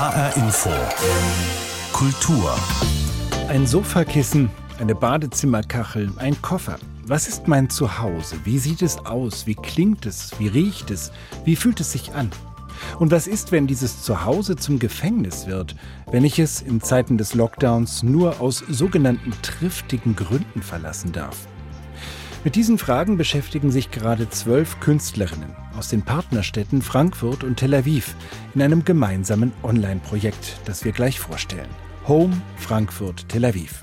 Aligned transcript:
HR 0.00 0.34
Info. 0.38 0.70
Kultur. 1.92 2.58
Ein 3.48 3.66
Sofakissen, 3.66 4.48
eine 4.78 4.94
Badezimmerkachel, 4.94 6.10
ein 6.16 6.40
Koffer. 6.40 6.78
Was 7.04 7.28
ist 7.28 7.48
mein 7.48 7.68
Zuhause? 7.68 8.36
Wie 8.44 8.58
sieht 8.58 8.80
es 8.80 9.04
aus? 9.04 9.46
Wie 9.46 9.56
klingt 9.56 10.06
es? 10.06 10.30
Wie 10.38 10.46
riecht 10.46 10.90
es? 10.90 11.12
Wie 11.44 11.54
fühlt 11.54 11.80
es 11.80 11.92
sich 11.92 12.14
an? 12.14 12.30
Und 12.98 13.10
was 13.10 13.26
ist, 13.26 13.52
wenn 13.52 13.66
dieses 13.66 14.02
Zuhause 14.02 14.56
zum 14.56 14.78
Gefängnis 14.78 15.46
wird, 15.46 15.76
wenn 16.10 16.24
ich 16.24 16.38
es 16.38 16.62
in 16.62 16.80
Zeiten 16.80 17.18
des 17.18 17.34
Lockdowns 17.34 18.02
nur 18.02 18.40
aus 18.40 18.64
sogenannten 18.70 19.34
triftigen 19.42 20.16
Gründen 20.16 20.62
verlassen 20.62 21.12
darf? 21.12 21.36
Mit 22.42 22.56
diesen 22.56 22.78
Fragen 22.78 23.18
beschäftigen 23.18 23.70
sich 23.70 23.90
gerade 23.90 24.30
zwölf 24.30 24.80
Künstlerinnen 24.80 25.54
aus 25.80 25.88
den 25.88 26.02
Partnerstädten 26.02 26.82
Frankfurt 26.82 27.42
und 27.42 27.56
Tel 27.56 27.72
Aviv 27.72 28.14
in 28.54 28.60
einem 28.60 28.84
gemeinsamen 28.84 29.50
Online-Projekt, 29.62 30.58
das 30.66 30.84
wir 30.84 30.92
gleich 30.92 31.18
vorstellen. 31.18 31.70
Home 32.06 32.36
Frankfurt 32.58 33.26
Tel 33.30 33.46
Aviv. 33.46 33.80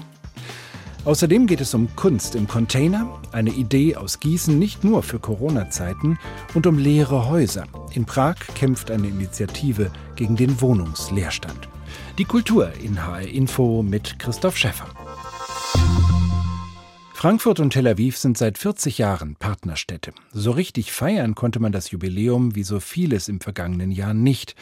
Außerdem 1.06 1.48
geht 1.48 1.60
es 1.60 1.74
um 1.74 1.88
Kunst 1.96 2.36
im 2.36 2.48
Container, 2.48 3.20
eine 3.32 3.50
Idee 3.50 3.96
aus 3.96 4.20
Gießen 4.20 4.60
nicht 4.60 4.84
nur 4.84 5.02
für 5.02 5.18
Corona-Zeiten 5.18 6.20
und 6.54 6.68
um 6.68 6.78
leere 6.78 7.28
Häuser. 7.30 7.64
In 7.94 8.06
Prag 8.06 8.36
kämpft 8.54 8.92
eine 8.92 9.08
Initiative 9.08 9.90
gegen 10.16 10.36
den 10.36 10.62
Wohnungsleerstand. 10.62 11.68
Die 12.20 12.26
Kultur 12.26 12.72
in 12.80 13.08
HR 13.08 13.28
Info 13.28 13.82
mit 13.82 14.20
Christoph 14.20 14.56
Schäffer. 14.56 14.86
Frankfurt 17.18 17.60
und 17.60 17.72
Tel 17.72 17.88
Aviv 17.88 18.16
sind 18.16 18.38
seit 18.38 18.60
40 18.60 19.00
Jahren 19.00 19.38
Partnerstädte. 19.38 20.14
So 20.34 20.52
richtig 20.52 20.92
feiern 20.92 21.34
konnte 21.34 21.60
man 21.60 21.72
das 21.72 21.90
Jubiläum 21.90 22.54
wie 22.54 22.62
so 22.62 22.80
vieles 22.80 23.28
im 23.28 23.42
vergangenen 23.42 23.90
Jahr 23.90 24.14
nicht. 24.14 24.54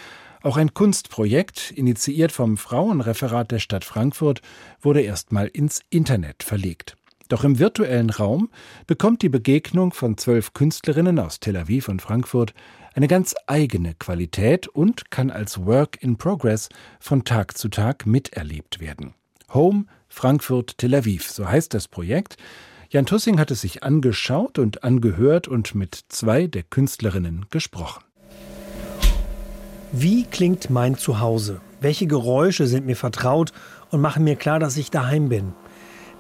Auch 0.42 0.56
ein 0.56 0.74
Kunstprojekt, 0.74 1.72
initiiert 1.72 2.32
vom 2.32 2.56
Frauenreferat 2.56 3.52
der 3.52 3.60
Stadt 3.60 3.84
Frankfurt, 3.84 4.42
wurde 4.80 5.02
erstmal 5.02 5.48
ins 5.48 5.82
Internet 5.90 6.44
verlegt. 6.44 6.96
Doch 7.28 7.44
im 7.44 7.60
virtuellen 7.60 8.10
Raum 8.10 8.50
bekommt 8.88 9.22
die 9.22 9.28
Begegnung 9.28 9.92
von 9.92 10.18
zwölf 10.18 10.54
Künstlerinnen 10.54 11.20
aus 11.20 11.42
Tel 11.42 11.58
Aviv 11.58 11.90
und 11.90 12.02
Frankfurt 12.02 12.54
eine 12.94 13.10
ganz 13.10 13.36
eigene 13.48 13.96
Qualität 13.96 14.70
und 14.70 15.12
kann 15.12 15.30
als 15.30 15.66
Work 15.66 16.02
in 16.02 16.18
Progress 16.18 16.70
von 17.02 17.26
Tag 17.26 17.58
zu 17.58 17.68
Tag 17.68 18.06
miterlebt 18.06 18.80
werden. 18.80 19.14
Home 19.54 19.88
Frankfurt 20.16 20.78
Tel 20.78 20.96
Aviv, 20.96 21.30
so 21.30 21.46
heißt 21.46 21.74
das 21.74 21.90
Projekt. 21.90 22.38
Jan 22.90 23.06
Tussing 23.06 23.38
hat 23.38 23.52
es 23.52 23.60
sich 23.60 23.84
angeschaut 23.84 24.60
und 24.60 24.82
angehört 24.82 25.50
und 25.50 25.76
mit 25.76 26.06
zwei 26.08 26.48
der 26.48 26.64
Künstlerinnen 26.64 27.48
gesprochen. 27.50 28.02
Wie 29.92 30.24
klingt 30.24 30.70
mein 30.70 30.98
Zuhause? 30.98 31.60
Welche 31.82 32.08
Geräusche 32.08 32.66
sind 32.66 32.86
mir 32.86 32.96
vertraut 32.96 33.52
und 33.92 34.00
machen 34.00 34.24
mir 34.24 34.38
klar, 34.38 34.58
dass 34.58 34.78
ich 34.78 34.90
daheim 34.90 35.28
bin? 35.28 35.52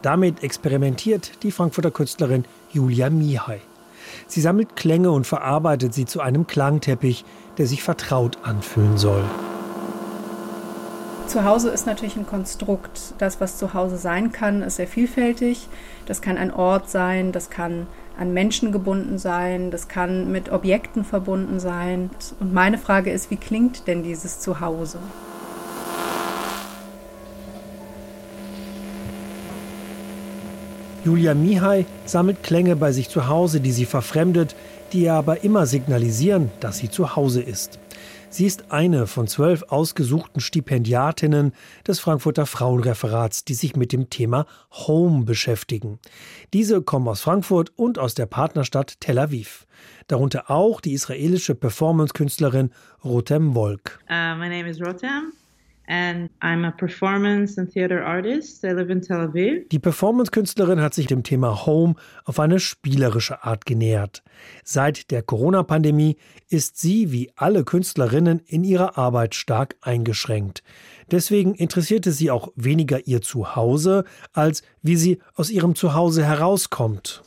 Damit 0.02 0.44
experimentiert 0.44 1.42
die 1.44 1.52
Frankfurter 1.52 1.90
Künstlerin 1.90 2.44
Julia 2.74 3.09
Mihai. 3.09 3.62
Sie 4.28 4.42
sammelt 4.42 4.76
Klänge 4.76 5.12
und 5.12 5.26
verarbeitet 5.26 5.94
sie 5.94 6.06
zu 6.06 6.20
einem 6.20 6.48
Klangteppich, 6.48 7.24
der 7.58 7.66
sich 7.66 7.82
vertraut 7.82 8.40
anfühlen 8.44 8.98
soll. 8.98 9.24
Zuhause 11.28 11.70
ist 11.70 11.86
natürlich 11.86 12.16
ein 12.16 12.28
Konstrukt. 12.28 13.14
Das, 13.18 13.42
was 13.42 13.58
zu 13.58 13.73
Hause 13.73 13.98
sein 13.98 14.31
kann, 14.31 14.62
ist 14.62 14.78
sehr 14.78 14.88
vielfältig. 14.88 15.68
Das 16.06 16.22
kann 16.22 16.38
ein 16.38 16.52
Ort 16.52 16.90
sein, 16.90 17.31
das 17.31 17.50
kann 17.50 17.88
an 18.18 18.34
Menschen 18.34 18.72
gebunden 18.72 19.18
sein, 19.18 19.72
das 19.72 19.88
kann 19.88 20.31
mit 20.31 20.52
Objekten 20.52 21.03
verbunden 21.03 21.59
sein. 21.59 22.09
Und 22.40 22.53
meine 22.53 22.78
Frage 22.78 23.12
ist, 23.12 23.31
wie 23.31 23.36
klingt 23.36 23.88
denn 23.88 24.03
dieses 24.03 24.40
Zuhause? 24.40 25.00
Julia 31.03 31.36
Mihai 31.36 31.86
sammelt 32.06 32.42
Klänge 32.42 32.75
bei 32.75 32.92
sich 32.92 33.09
zu 33.09 33.28
Hause, 33.28 33.59
die 33.59 33.72
sie 33.72 33.86
verfremdet, 33.86 34.56
die 34.92 35.02
ihr 35.02 35.13
aber 35.13 35.44
immer 35.44 35.66
signalisieren, 35.66 36.52
dass 36.62 36.78
sie 36.78 36.90
zu 36.90 37.16
Hause 37.16 37.42
ist. 37.44 37.78
Sie 38.35 38.46
ist 38.46 38.69
eine 38.69 39.07
von 39.07 39.28
zwölf 39.28 39.63
ausgesuchten 39.69 40.41
Stipendiatinnen 40.41 41.53
des 41.88 42.01
Frankfurter 42.01 42.46
Frauenreferats, 42.46 43.46
die 43.46 43.53
sich 43.53 43.78
mit 43.78 43.94
dem 43.94 44.09
Thema 44.09 44.46
Home 44.73 45.23
beschäftigen. 45.23 46.00
Diese 46.51 46.81
kommen 46.81 47.07
aus 47.07 47.22
Frankfurt 47.22 47.72
und 47.78 47.97
aus 47.97 48.13
der 48.13 48.25
Partnerstadt 48.25 49.00
Tel 49.00 49.19
Aviv. 49.19 49.66
Darunter 50.07 50.51
auch 50.51 50.81
die 50.81 50.91
israelische 50.91 51.56
Performance-Künstlerin 51.56 52.72
Rotem 53.06 53.56
Wolk. 53.56 54.00
Uh, 54.09 54.35
my 54.38 54.50
name 54.50 54.69
is 54.69 54.81
Rotem 54.81 55.31
Die 59.72 59.79
Performance-Künstlerin 59.79 60.81
hat 60.81 60.94
sich 60.94 61.07
dem 61.07 61.23
Thema 61.23 61.66
Home 61.66 61.96
auf 62.23 62.40
eine 62.40 62.59
spielerische 62.59 63.44
Art 63.44 63.66
genähert. 63.66 64.24
Seit 64.63 65.12
der 65.12 65.22
Corona-Pandemie 65.22 66.18
ist 66.50 66.78
sie 66.79 67.12
wie 67.12 67.31
alle 67.35 67.63
Künstlerinnen 67.63 68.41
in 68.45 68.63
ihrer 68.63 68.97
Arbeit 68.97 69.35
stark 69.35 69.75
eingeschränkt. 69.81 70.63
Deswegen 71.12 71.54
interessierte 71.54 72.12
sie 72.12 72.32
auch 72.32 72.52
weniger 72.56 73.06
ihr 73.08 73.22
Zuhause, 73.22 74.06
als 74.34 74.64
wie 74.82 74.96
sie 74.96 75.20
aus 75.36 75.50
ihrem 75.50 75.76
Zuhause 75.76 76.26
herauskommt. 76.26 77.24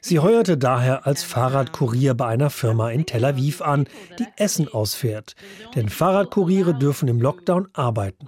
Sie 0.00 0.18
heuerte 0.18 0.58
daher 0.58 1.06
als 1.06 1.22
Fahrradkurier 1.24 2.14
bei 2.14 2.26
einer 2.26 2.50
Firma 2.50 2.90
in 2.90 3.06
Tel 3.06 3.24
Aviv 3.24 3.62
an, 3.62 3.86
die 4.18 4.26
Essen 4.36 4.68
ausfährt. 4.68 5.34
Denn 5.74 5.88
Fahrradkuriere 5.88 6.74
dürfen 6.74 7.08
im 7.08 7.20
Lockdown 7.20 7.68
arbeiten. 7.72 8.26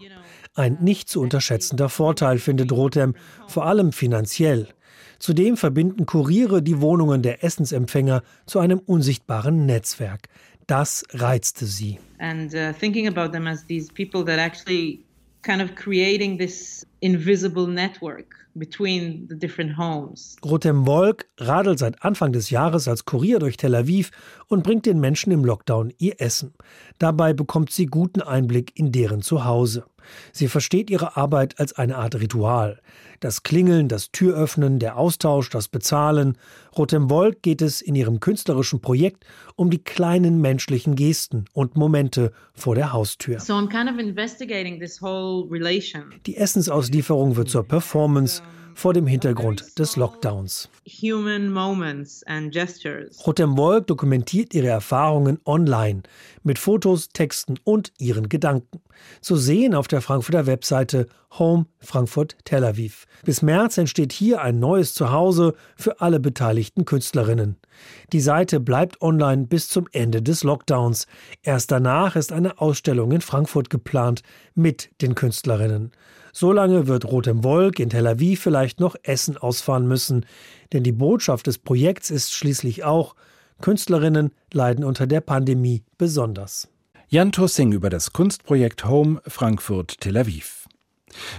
Ein 0.55 0.79
nicht 0.81 1.09
zu 1.09 1.21
unterschätzender 1.21 1.89
Vorteil, 1.89 2.39
findet 2.39 2.73
Rotem, 2.73 3.15
vor 3.47 3.67
allem 3.67 3.93
finanziell. 3.93 4.69
Zudem 5.21 5.59
verbinden 5.59 6.07
Kuriere 6.07 6.63
die 6.63 6.81
Wohnungen 6.81 7.21
der 7.23 7.45
Essensempfänger 7.45 8.23
zu 8.47 8.59
einem 8.59 8.79
unsichtbaren 8.79 9.67
Netzwerk. 9.67 10.29
Das 10.71 11.05
reizte 11.13 11.67
sie. 11.67 11.99
And 12.21 12.55
uh, 12.55 12.73
thinking 12.73 13.09
about 13.09 13.33
them 13.33 13.49
as 13.49 13.67
these 13.67 13.93
people 13.93 14.25
that 14.27 14.39
actually 14.39 15.05
kind 15.43 15.61
of 15.61 15.75
creating 15.75 16.39
this 16.39 16.87
invisible 17.01 17.67
network 17.67 18.37
between 18.55 19.27
the 19.29 19.35
different 19.35 19.77
homes. 19.77 20.37
Rotem 20.45 20.87
Wolk 20.87 21.27
radelt 21.39 21.81
seit 21.81 22.05
Anfang 22.05 22.33
des 22.33 22.51
Jahres 22.51 22.87
als 22.87 23.05
Kurier 23.05 23.41
durch 23.41 23.57
Tel 23.57 23.75
Aviv 23.75 24.13
und 24.47 24.63
bringt 24.63 24.87
den 24.87 25.01
Menschen 25.01 25.33
im 25.33 25.45
Lockdown 25.45 25.93
ihr 25.99 26.21
Essen. 26.21 26.55
Dabei 26.99 27.33
bekommt 27.33 27.73
sie 27.73 27.87
guten 27.87 28.23
Einblick 28.23 28.79
in 28.79 28.93
deren 28.93 29.23
Zuhause. 29.23 29.87
Sie 30.33 30.49
versteht 30.49 30.91
ihre 30.91 31.17
Arbeit 31.17 31.59
als 31.59 31.73
eine 31.73 31.97
Art 31.97 32.15
Ritual. 32.15 32.81
Das 33.21 33.43
Klingeln, 33.43 33.89
das 33.89 34.11
Türöffnen, 34.13 34.79
der 34.79 34.97
Austausch, 34.97 35.51
das 35.51 35.69
Bezahlen. 35.69 36.39
Rotem 36.77 37.11
Wolk 37.11 37.43
geht 37.43 37.63
es 37.63 37.81
in 37.81 37.95
ihrem 37.95 38.21
künstlerischen 38.21 38.81
Projekt 38.81 39.25
um 39.57 39.71
die 39.71 39.83
kleinen 39.83 40.41
menschlichen 40.41 40.95
Gesten 40.95 41.45
und 41.53 41.77
Momente 41.77 42.33
vor 42.55 42.75
der 42.75 42.93
Haustür. 42.93 43.41
So 43.41 43.55
I'm 43.55 43.69
kind 43.69 43.91
of 43.91 43.99
investigating 43.99 44.81
this 44.81 45.03
whole 45.03 45.51
relation. 45.51 46.05
Die 46.27 46.37
Essensauslieferung 46.37 47.37
wird 47.37 47.51
zur 47.51 47.65
Performance 47.65 48.43
vor 48.81 48.95
dem 48.95 49.07
Hintergrund 49.07 49.79
des 49.79 49.97
Lockdowns. 49.97 50.71
Rotem 53.27 53.59
Wolk 53.59 53.87
dokumentiert 53.87 54.55
ihre 54.55 54.69
Erfahrungen 54.69 55.39
online 55.45 56.03
mit 56.45 56.59
Fotos, 56.59 57.11
Texten 57.11 57.59
und 57.63 57.93
ihren 57.99 58.31
Gedanken. 58.31 58.81
Zu 59.21 59.37
sehen 59.37 59.75
auf 59.75 59.87
der 59.87 60.01
Frankfurter 60.01 60.47
Webseite 60.47 61.09
Home 61.39 61.67
Frankfurt 61.79 62.39
Tel 62.45 62.65
Aviv. 62.65 63.05
Bis 63.23 63.43
März 63.43 63.77
entsteht 63.77 64.15
hier 64.15 64.41
ein 64.41 64.59
neues 64.59 64.95
Zuhause 64.95 65.55
für 65.77 66.01
alle 66.01 66.19
beteiligten 66.19 66.87
Künstlerinnen. 66.87 67.57
Die 68.15 68.21
Seite 68.21 68.61
bleibt 68.61 69.03
online 69.03 69.47
bis 69.47 69.69
zum 69.69 69.89
Ende 69.93 70.23
des 70.23 70.43
Lockdowns. 70.43 71.07
Erst 71.43 71.71
danach 71.71 72.17
ist 72.17 72.33
eine 72.33 72.59
Ausstellung 72.59 73.13
in 73.13 73.21
Frankfurt 73.21 73.69
geplant 73.69 74.23
mit 74.55 74.91
den 75.03 75.15
Künstlerinnen. 75.15 75.93
Solange 76.33 76.87
wird 76.87 77.05
Rotem 77.05 77.45
Wolk 77.45 77.81
in 77.81 77.91
Tel 77.91 78.07
Aviv 78.07 78.41
vielleicht 78.41 78.81
noch 78.81 78.97
Essen 79.03 79.37
ausfahren 79.37 79.87
müssen, 79.89 80.27
denn 80.73 80.83
die 80.83 80.93
Botschaft 80.93 81.47
des 81.47 81.59
Projekts 81.59 82.11
ist 82.11 82.33
schließlich 82.33 82.85
auch, 82.85 83.15
Künstlerinnen 83.61 84.33
leiden 84.53 84.85
unter 84.85 85.07
der 85.07 85.21
Pandemie 85.21 85.83
besonders. 85.99 86.69
Jan 87.09 87.33
Tussing 87.33 87.73
über 87.73 87.91
das 87.91 88.13
Kunstprojekt 88.13 88.85
Home 88.85 89.21
Frankfurt 89.27 90.01
Tel 90.01 90.17
Aviv. 90.17 90.69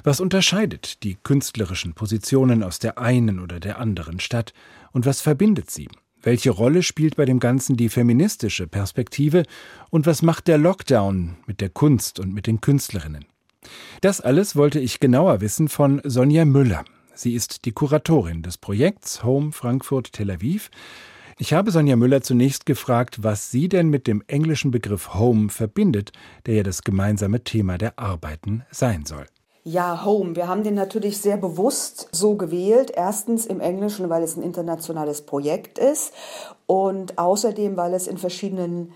Was 0.03 0.19
unterscheidet 0.19 1.03
die 1.03 1.15
künstlerischen 1.15 1.93
Positionen 1.93 2.61
aus 2.61 2.79
der 2.79 2.97
einen 2.97 3.39
oder 3.39 3.59
der 3.59 3.79
anderen 3.79 4.19
Stadt 4.19 4.53
und 4.91 5.05
was 5.05 5.21
verbindet 5.21 5.71
sie? 5.71 5.87
Welche 6.23 6.51
Rolle 6.51 6.83
spielt 6.83 7.15
bei 7.15 7.25
dem 7.25 7.39
Ganzen 7.39 7.77
die 7.77 7.89
feministische 7.89 8.67
Perspektive 8.67 9.43
und 9.89 10.05
was 10.05 10.21
macht 10.21 10.47
der 10.47 10.57
Lockdown 10.57 11.37
mit 11.47 11.61
der 11.61 11.69
Kunst 11.69 12.19
und 12.19 12.33
mit 12.33 12.47
den 12.47 12.61
Künstlerinnen? 12.61 13.25
Das 14.01 14.21
alles 14.21 14.55
wollte 14.55 14.79
ich 14.79 14.99
genauer 14.99 15.41
wissen 15.41 15.67
von 15.67 16.01
Sonja 16.03 16.45
Müller. 16.45 16.83
Sie 17.13 17.35
ist 17.35 17.65
die 17.65 17.71
Kuratorin 17.71 18.41
des 18.41 18.57
Projekts 18.57 19.23
Home 19.23 19.51
Frankfurt 19.51 20.13
Tel 20.13 20.31
Aviv. 20.31 20.71
Ich 21.37 21.53
habe 21.53 21.71
Sonja 21.71 21.95
Müller 21.95 22.21
zunächst 22.21 22.65
gefragt, 22.65 23.23
was 23.23 23.51
sie 23.51 23.69
denn 23.69 23.89
mit 23.89 24.07
dem 24.07 24.23
englischen 24.27 24.71
Begriff 24.71 25.13
Home 25.13 25.49
verbindet, 25.49 26.11
der 26.45 26.55
ja 26.55 26.63
das 26.63 26.83
gemeinsame 26.83 27.43
Thema 27.43 27.77
der 27.77 27.97
Arbeiten 27.99 28.63
sein 28.71 29.05
soll. 29.05 29.25
Ja, 29.63 30.03
Home. 30.05 30.35
Wir 30.35 30.47
haben 30.47 30.63
den 30.63 30.73
natürlich 30.73 31.19
sehr 31.19 31.37
bewusst 31.37 32.09
so 32.11 32.35
gewählt. 32.35 32.91
Erstens 32.95 33.45
im 33.45 33.59
Englischen, 33.59 34.09
weil 34.09 34.23
es 34.23 34.35
ein 34.35 34.41
internationales 34.41 35.21
Projekt 35.21 35.77
ist 35.77 36.13
und 36.65 37.19
außerdem, 37.19 37.77
weil 37.77 37.93
es 37.93 38.07
in 38.07 38.17
verschiedenen 38.17 38.93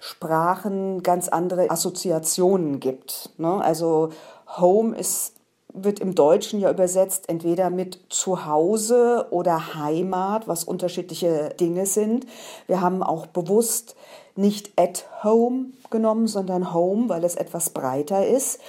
Sprachen 0.00 1.02
ganz 1.02 1.28
andere 1.28 1.70
Assoziationen 1.70 2.80
gibt. 2.80 3.30
Ne? 3.38 3.62
Also 3.62 4.10
Home 4.58 4.96
ist 4.96 5.34
wird 5.72 6.00
im 6.00 6.16
Deutschen 6.16 6.58
ja 6.58 6.70
übersetzt 6.70 7.28
entweder 7.28 7.70
mit 7.70 8.00
Zuhause 8.08 9.28
oder 9.30 9.76
Heimat, 9.76 10.48
was 10.48 10.64
unterschiedliche 10.64 11.50
Dinge 11.60 11.86
sind. 11.86 12.26
Wir 12.66 12.80
haben 12.80 13.04
auch 13.04 13.26
bewusst 13.26 13.94
nicht 14.36 14.72
at 14.76 15.06
home 15.22 15.66
genommen, 15.90 16.26
sondern 16.26 16.74
home, 16.74 17.08
weil 17.08 17.24
es 17.24 17.36
etwas 17.36 17.70
breiter 17.70 18.26
ist. 18.26 18.60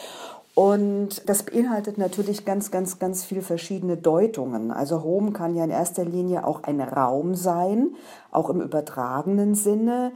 Und 0.54 1.28
das 1.30 1.44
beinhaltet 1.44 1.98
natürlich 1.98 2.44
ganz, 2.44 2.72
ganz, 2.72 3.00
ganz 3.00 3.24
viel 3.24 3.42
verschiedene 3.42 3.96
Deutungen. 3.96 4.72
Also 4.72 5.02
Home 5.02 5.32
kann 5.32 5.56
ja 5.56 5.64
in 5.64 5.70
erster 5.70 6.04
Linie 6.04 6.46
auch 6.46 6.64
ein 6.64 6.82
Raum 6.82 7.36
sein, 7.36 7.96
auch 8.32 8.50
im 8.50 8.60
übertragenen 8.60 9.56
Sinne. 9.56 10.12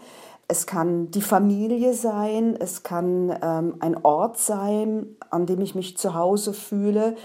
Es 0.48 0.68
kann 0.68 1.10
die 1.10 1.22
Familie 1.22 1.94
sein, 1.94 2.56
es 2.60 2.84
kann 2.84 3.36
ähm, 3.42 3.76
ein 3.80 3.98
Ort 4.04 4.38
sein, 4.38 5.16
an 5.32 5.48
dem 5.48 5.60
ich 5.62 5.74
mich 5.74 5.98
zu 5.98 6.14
Hause 6.14 6.54
fühle, 6.54 7.16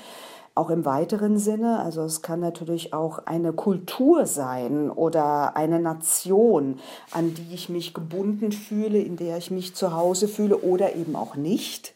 auch 0.55 0.71
im 0.71 0.87
weiteren 0.87 1.39
Sinne. 1.39 1.81
Also 1.81 2.03
es 2.03 2.23
kann 2.23 2.41
natürlich 2.41 2.95
auch 2.95 3.27
eine 3.27 3.53
Kultur 3.53 4.25
sein 4.25 4.91
oder 4.91 5.55
eine 5.55 5.81
Nation, 5.81 6.79
an 7.11 7.35
die 7.35 7.55
ich 7.55 7.69
mich 7.69 7.93
gebunden 7.93 8.53
fühle, 8.53 8.99
in 8.99 9.17
der 9.17 9.37
ich 9.37 9.51
mich 9.51 9.75
zu 9.75 9.95
Hause 9.95 10.27
fühle 10.27 10.57
oder 10.57 10.97
eben 10.97 11.15
auch 11.15 11.37
nicht. 11.37 11.95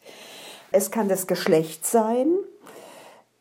Es 0.71 0.91
kann 0.91 1.09
das 1.09 1.25
Geschlecht 1.25 1.87
sein, 1.87 2.27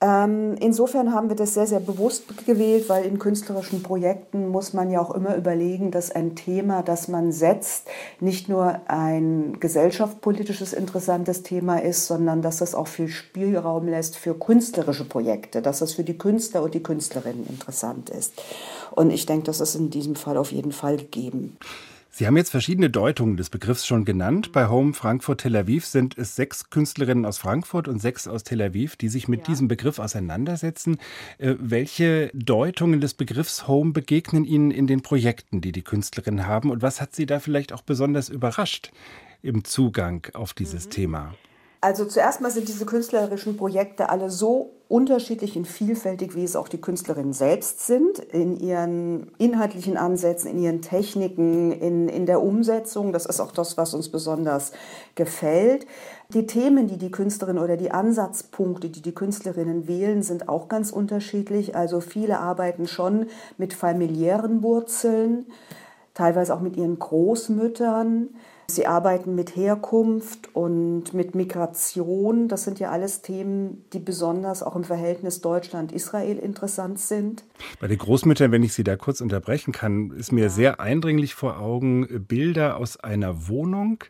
insofern 0.06 1.14
haben 1.14 1.28
wir 1.30 1.36
das 1.36 1.54
sehr, 1.54 1.66
sehr 1.66 1.80
bewusst 1.80 2.46
gewählt, 2.46 2.88
weil 2.88 3.06
in 3.06 3.18
künstlerischen 3.18 3.82
Projekten 3.82 4.48
muss 4.48 4.74
man 4.74 4.90
ja 4.90 5.00
auch 5.00 5.12
immer 5.12 5.34
überlegen, 5.34 5.90
dass 5.90 6.10
ein 6.10 6.34
Thema, 6.36 6.82
das 6.82 7.08
man 7.08 7.32
setzt, 7.32 7.86
nicht 8.20 8.48
nur 8.48 8.80
ein 8.86 9.58
gesellschaftspolitisches 9.60 10.74
interessantes 10.74 11.42
Thema 11.42 11.78
ist, 11.78 12.06
sondern 12.06 12.42
dass 12.42 12.58
das 12.58 12.74
auch 12.74 12.88
viel 12.88 13.08
Spielraum 13.08 13.88
lässt 13.88 14.16
für 14.16 14.34
künstlerische 14.34 15.04
Projekte, 15.04 15.62
dass 15.62 15.78
das 15.78 15.94
für 15.94 16.04
die 16.04 16.18
Künstler 16.18 16.62
und 16.62 16.74
die 16.74 16.82
Künstlerinnen 16.82 17.46
interessant 17.46 18.10
ist. 18.10 18.34
Und 18.90 19.10
ich 19.10 19.24
denke, 19.26 19.46
das 19.46 19.60
ist 19.60 19.74
in 19.74 19.90
diesem 19.90 20.16
Fall 20.16 20.36
auf 20.36 20.52
jeden 20.52 20.72
Fall 20.72 20.96
gegeben. 20.98 21.56
Sie 22.16 22.28
haben 22.28 22.36
jetzt 22.36 22.50
verschiedene 22.50 22.90
Deutungen 22.90 23.36
des 23.36 23.50
Begriffs 23.50 23.84
schon 23.84 24.04
genannt. 24.04 24.52
Bei 24.52 24.68
Home 24.68 24.94
Frankfurt 24.94 25.40
Tel 25.40 25.56
Aviv 25.56 25.84
sind 25.84 26.16
es 26.16 26.36
sechs 26.36 26.70
Künstlerinnen 26.70 27.26
aus 27.26 27.38
Frankfurt 27.38 27.88
und 27.88 28.00
sechs 28.00 28.28
aus 28.28 28.44
Tel 28.44 28.62
Aviv, 28.62 28.94
die 28.94 29.08
sich 29.08 29.26
mit 29.26 29.40
ja. 29.40 29.46
diesem 29.46 29.66
Begriff 29.66 29.98
auseinandersetzen. 29.98 30.98
Äh, 31.38 31.56
welche 31.58 32.30
Deutungen 32.32 33.00
des 33.00 33.14
Begriffs 33.14 33.66
Home 33.66 33.90
begegnen 33.90 34.44
Ihnen 34.44 34.70
in 34.70 34.86
den 34.86 35.02
Projekten, 35.02 35.60
die 35.60 35.72
die 35.72 35.82
Künstlerinnen 35.82 36.46
haben? 36.46 36.70
Und 36.70 36.82
was 36.82 37.00
hat 37.00 37.16
Sie 37.16 37.26
da 37.26 37.40
vielleicht 37.40 37.72
auch 37.72 37.82
besonders 37.82 38.28
überrascht 38.28 38.92
im 39.42 39.64
Zugang 39.64 40.24
auf 40.34 40.52
dieses 40.52 40.86
mhm. 40.86 40.90
Thema? 40.90 41.34
Also 41.80 42.04
zuerst 42.04 42.40
mal 42.40 42.52
sind 42.52 42.68
diese 42.68 42.86
künstlerischen 42.86 43.56
Projekte 43.56 44.08
alle 44.08 44.30
so 44.30 44.70
unterschiedlich 44.94 45.56
und 45.56 45.66
vielfältig, 45.66 46.36
wie 46.36 46.44
es 46.44 46.54
auch 46.54 46.68
die 46.68 46.80
Künstlerinnen 46.80 47.32
selbst 47.32 47.84
sind, 47.84 48.20
in 48.20 48.56
ihren 48.60 49.32
inhaltlichen 49.38 49.96
Ansätzen, 49.96 50.52
in 50.52 50.58
ihren 50.60 50.82
Techniken, 50.82 51.72
in, 51.72 52.08
in 52.08 52.26
der 52.26 52.40
Umsetzung. 52.40 53.12
Das 53.12 53.26
ist 53.26 53.40
auch 53.40 53.50
das, 53.50 53.76
was 53.76 53.92
uns 53.92 54.08
besonders 54.08 54.70
gefällt. 55.16 55.84
Die 56.28 56.46
Themen, 56.46 56.86
die 56.86 56.96
die 56.96 57.10
Künstlerin 57.10 57.58
oder 57.58 57.76
die 57.76 57.90
Ansatzpunkte, 57.90 58.88
die 58.88 59.02
die 59.02 59.14
Künstlerinnen 59.14 59.88
wählen, 59.88 60.22
sind 60.22 60.48
auch 60.48 60.68
ganz 60.68 60.92
unterschiedlich. 60.92 61.74
Also 61.74 62.00
viele 62.00 62.38
arbeiten 62.38 62.86
schon 62.86 63.26
mit 63.58 63.74
familiären 63.74 64.62
Wurzeln, 64.62 65.46
teilweise 66.14 66.54
auch 66.54 66.60
mit 66.60 66.76
ihren 66.76 67.00
Großmüttern. 67.00 68.28
Sie 68.66 68.86
arbeiten 68.86 69.34
mit 69.34 69.56
Herkunft 69.56 70.54
und 70.54 71.12
mit 71.12 71.34
Migration. 71.34 72.48
Das 72.48 72.64
sind 72.64 72.78
ja 72.78 72.90
alles 72.90 73.22
Themen, 73.22 73.84
die 73.92 73.98
besonders 73.98 74.62
auch 74.62 74.76
im 74.76 74.84
Verhältnis 74.84 75.40
Deutschland-Israel 75.40 76.38
interessant 76.38 76.98
sind. 76.98 77.44
Bei 77.80 77.88
den 77.88 77.98
Großmüttern, 77.98 78.52
wenn 78.52 78.62
ich 78.62 78.72
Sie 78.72 78.84
da 78.84 78.96
kurz 78.96 79.20
unterbrechen 79.20 79.72
kann, 79.72 80.10
ist 80.10 80.32
mir 80.32 80.44
ja. 80.44 80.50
sehr 80.50 80.80
eindringlich 80.80 81.34
vor 81.34 81.58
Augen 81.58 82.24
Bilder 82.26 82.78
aus 82.78 82.98
einer 82.98 83.48
Wohnung 83.48 84.04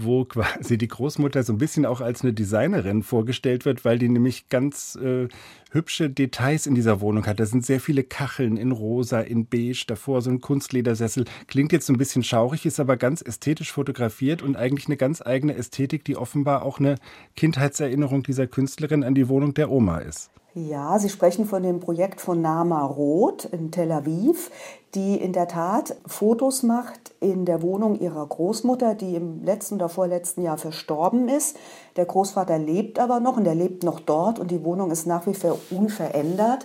wo 0.00 0.24
quasi 0.24 0.78
die 0.78 0.88
Großmutter 0.88 1.42
so 1.42 1.52
ein 1.52 1.58
bisschen 1.58 1.84
auch 1.84 2.00
als 2.00 2.22
eine 2.22 2.32
Designerin 2.32 3.02
vorgestellt 3.02 3.64
wird, 3.64 3.84
weil 3.84 3.98
die 3.98 4.08
nämlich 4.08 4.48
ganz 4.48 4.96
äh, 4.96 5.28
hübsche 5.70 6.10
Details 6.10 6.66
in 6.66 6.74
dieser 6.74 7.00
Wohnung 7.00 7.26
hat. 7.26 7.40
Da 7.40 7.46
sind 7.46 7.64
sehr 7.64 7.80
viele 7.80 8.04
Kacheln 8.04 8.56
in 8.56 8.72
rosa, 8.72 9.20
in 9.20 9.46
beige, 9.46 9.84
davor 9.86 10.22
so 10.22 10.30
ein 10.30 10.40
Kunstledersessel. 10.40 11.24
Klingt 11.46 11.72
jetzt 11.72 11.86
so 11.86 11.92
ein 11.92 11.98
bisschen 11.98 12.22
schaurig, 12.22 12.66
ist 12.66 12.80
aber 12.80 12.96
ganz 12.96 13.22
ästhetisch 13.22 13.72
fotografiert 13.72 14.42
und 14.42 14.56
eigentlich 14.56 14.86
eine 14.86 14.96
ganz 14.96 15.22
eigene 15.22 15.54
Ästhetik, 15.54 16.04
die 16.04 16.16
offenbar 16.16 16.62
auch 16.62 16.78
eine 16.78 16.96
Kindheitserinnerung 17.36 18.22
dieser 18.22 18.46
Künstlerin 18.46 19.04
an 19.04 19.14
die 19.14 19.28
Wohnung 19.28 19.54
der 19.54 19.70
Oma 19.70 19.98
ist. 19.98 20.30
Ja, 20.54 20.98
Sie 20.98 21.08
sprechen 21.10 21.44
von 21.44 21.62
dem 21.62 21.78
Projekt 21.78 22.20
von 22.20 22.40
Nama 22.40 22.84
Roth 22.84 23.44
in 23.44 23.70
Tel 23.70 23.92
Aviv, 23.92 24.50
die 24.94 25.14
in 25.14 25.32
der 25.32 25.46
Tat 25.46 25.94
Fotos 26.06 26.62
macht 26.62 27.14
in 27.20 27.44
der 27.44 27.62
Wohnung 27.62 28.00
ihrer 28.00 28.26
Großmutter, 28.26 28.94
die 28.94 29.14
im 29.14 29.44
letzten 29.44 29.76
oder 29.76 29.88
vorletzten 29.88 30.42
Jahr 30.42 30.56
verstorben 30.56 31.28
ist. 31.28 31.56
Der 31.98 32.06
Großvater 32.06 32.58
lebt 32.58 33.00
aber 33.00 33.18
noch 33.18 33.36
und 33.36 33.44
er 33.44 33.56
lebt 33.56 33.82
noch 33.82 33.98
dort 33.98 34.38
und 34.38 34.52
die 34.52 34.62
Wohnung 34.62 34.92
ist 34.92 35.08
nach 35.08 35.26
wie 35.26 35.34
vor 35.34 35.58
unverändert. 35.70 36.64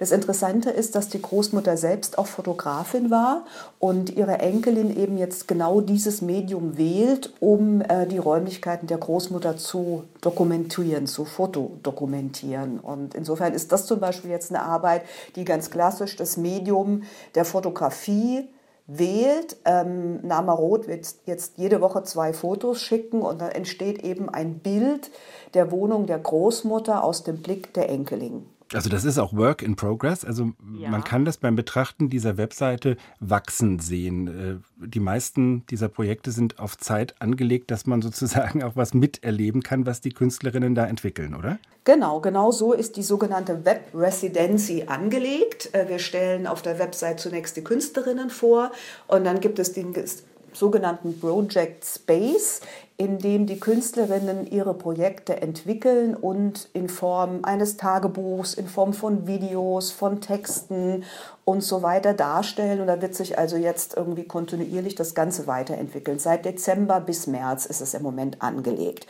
Das 0.00 0.10
Interessante 0.10 0.70
ist, 0.70 0.96
dass 0.96 1.08
die 1.08 1.22
Großmutter 1.22 1.76
selbst 1.76 2.18
auch 2.18 2.26
Fotografin 2.26 3.08
war 3.08 3.44
und 3.78 4.10
ihre 4.10 4.40
Enkelin 4.40 4.96
eben 4.96 5.18
jetzt 5.18 5.46
genau 5.46 5.80
dieses 5.80 6.20
Medium 6.20 6.76
wählt, 6.76 7.32
um 7.38 7.80
äh, 7.82 8.08
die 8.08 8.18
Räumlichkeiten 8.18 8.88
der 8.88 8.98
Großmutter 8.98 9.56
zu 9.56 10.02
dokumentieren, 10.20 11.06
zu 11.06 11.24
fotodokumentieren. 11.24 12.80
Und 12.80 13.14
insofern 13.14 13.54
ist 13.54 13.70
das 13.70 13.86
zum 13.86 14.00
Beispiel 14.00 14.32
jetzt 14.32 14.50
eine 14.50 14.64
Arbeit, 14.64 15.02
die 15.36 15.44
ganz 15.44 15.70
klassisch 15.70 16.16
das 16.16 16.36
Medium 16.36 17.04
der 17.36 17.44
Fotografie 17.44 18.48
wählt. 18.86 19.56
Ähm, 19.64 20.26
Nama 20.26 20.52
Roth 20.52 20.88
wird 20.88 21.06
jetzt 21.26 21.58
jede 21.58 21.80
Woche 21.80 22.02
zwei 22.02 22.32
Fotos 22.32 22.80
schicken 22.80 23.22
und 23.22 23.40
dann 23.40 23.50
entsteht 23.50 24.02
eben 24.02 24.28
ein 24.28 24.58
Bild 24.58 25.10
der 25.54 25.70
Wohnung 25.70 26.06
der 26.06 26.18
Großmutter 26.18 27.02
aus 27.04 27.24
dem 27.24 27.42
Blick 27.42 27.74
der 27.74 27.88
Enkelin. 27.88 28.46
Also 28.74 28.88
das 28.88 29.04
ist 29.04 29.18
auch 29.18 29.32
Work 29.32 29.62
in 29.62 29.76
Progress. 29.76 30.24
Also 30.24 30.52
ja. 30.78 30.90
man 30.90 31.04
kann 31.04 31.24
das 31.24 31.36
beim 31.36 31.56
Betrachten 31.56 32.08
dieser 32.08 32.36
Webseite 32.36 32.96
wachsen 33.20 33.78
sehen. 33.78 34.62
Äh, 34.80 34.86
die 34.86 35.00
meisten 35.00 35.66
dieser 35.66 35.88
Projekte 35.88 36.30
sind 36.30 36.58
auf 36.58 36.78
Zeit 36.78 37.14
angelegt, 37.20 37.70
dass 37.70 37.86
man 37.86 38.02
sozusagen 38.02 38.62
auch 38.62 38.76
was 38.76 38.94
miterleben 38.94 39.62
kann, 39.62 39.86
was 39.86 40.00
die 40.00 40.12
Künstlerinnen 40.12 40.74
da 40.74 40.86
entwickeln, 40.86 41.34
oder? 41.34 41.58
Genau, 41.84 42.20
genau 42.20 42.52
so 42.52 42.72
ist 42.72 42.96
die 42.96 43.02
sogenannte 43.02 43.64
Web 43.64 43.88
Residency 43.94 44.84
angelegt. 44.86 45.70
Äh, 45.72 45.88
wir 45.88 45.98
stellen 45.98 46.46
auf 46.46 46.62
der 46.62 46.78
Website 46.78 47.20
zunächst 47.20 47.56
die 47.56 47.64
Künstlerinnen 47.64 48.30
vor 48.30 48.72
und 49.08 49.24
dann 49.24 49.40
gibt 49.40 49.58
es 49.58 49.72
den 49.72 49.92
sogenannten 50.54 51.18
Project 51.18 51.84
Space, 51.84 52.60
in 52.96 53.18
dem 53.18 53.46
die 53.46 53.58
Künstlerinnen 53.58 54.46
ihre 54.46 54.74
Projekte 54.74 55.40
entwickeln 55.40 56.14
und 56.14 56.68
in 56.72 56.88
Form 56.88 57.40
eines 57.42 57.76
Tagebuchs, 57.76 58.54
in 58.54 58.68
Form 58.68 58.92
von 58.92 59.26
Videos, 59.26 59.90
von 59.90 60.20
Texten 60.20 61.04
und 61.44 61.62
so 61.62 61.82
weiter 61.82 62.14
darstellen. 62.14 62.80
Und 62.80 62.86
da 62.86 63.00
wird 63.02 63.14
sich 63.14 63.38
also 63.38 63.56
jetzt 63.56 63.96
irgendwie 63.96 64.24
kontinuierlich 64.24 64.94
das 64.94 65.14
Ganze 65.14 65.46
weiterentwickeln. 65.46 66.18
Seit 66.18 66.44
Dezember 66.44 67.00
bis 67.00 67.26
März 67.26 67.66
ist 67.66 67.80
es 67.80 67.94
im 67.94 68.02
Moment 68.02 68.42
angelegt. 68.42 69.06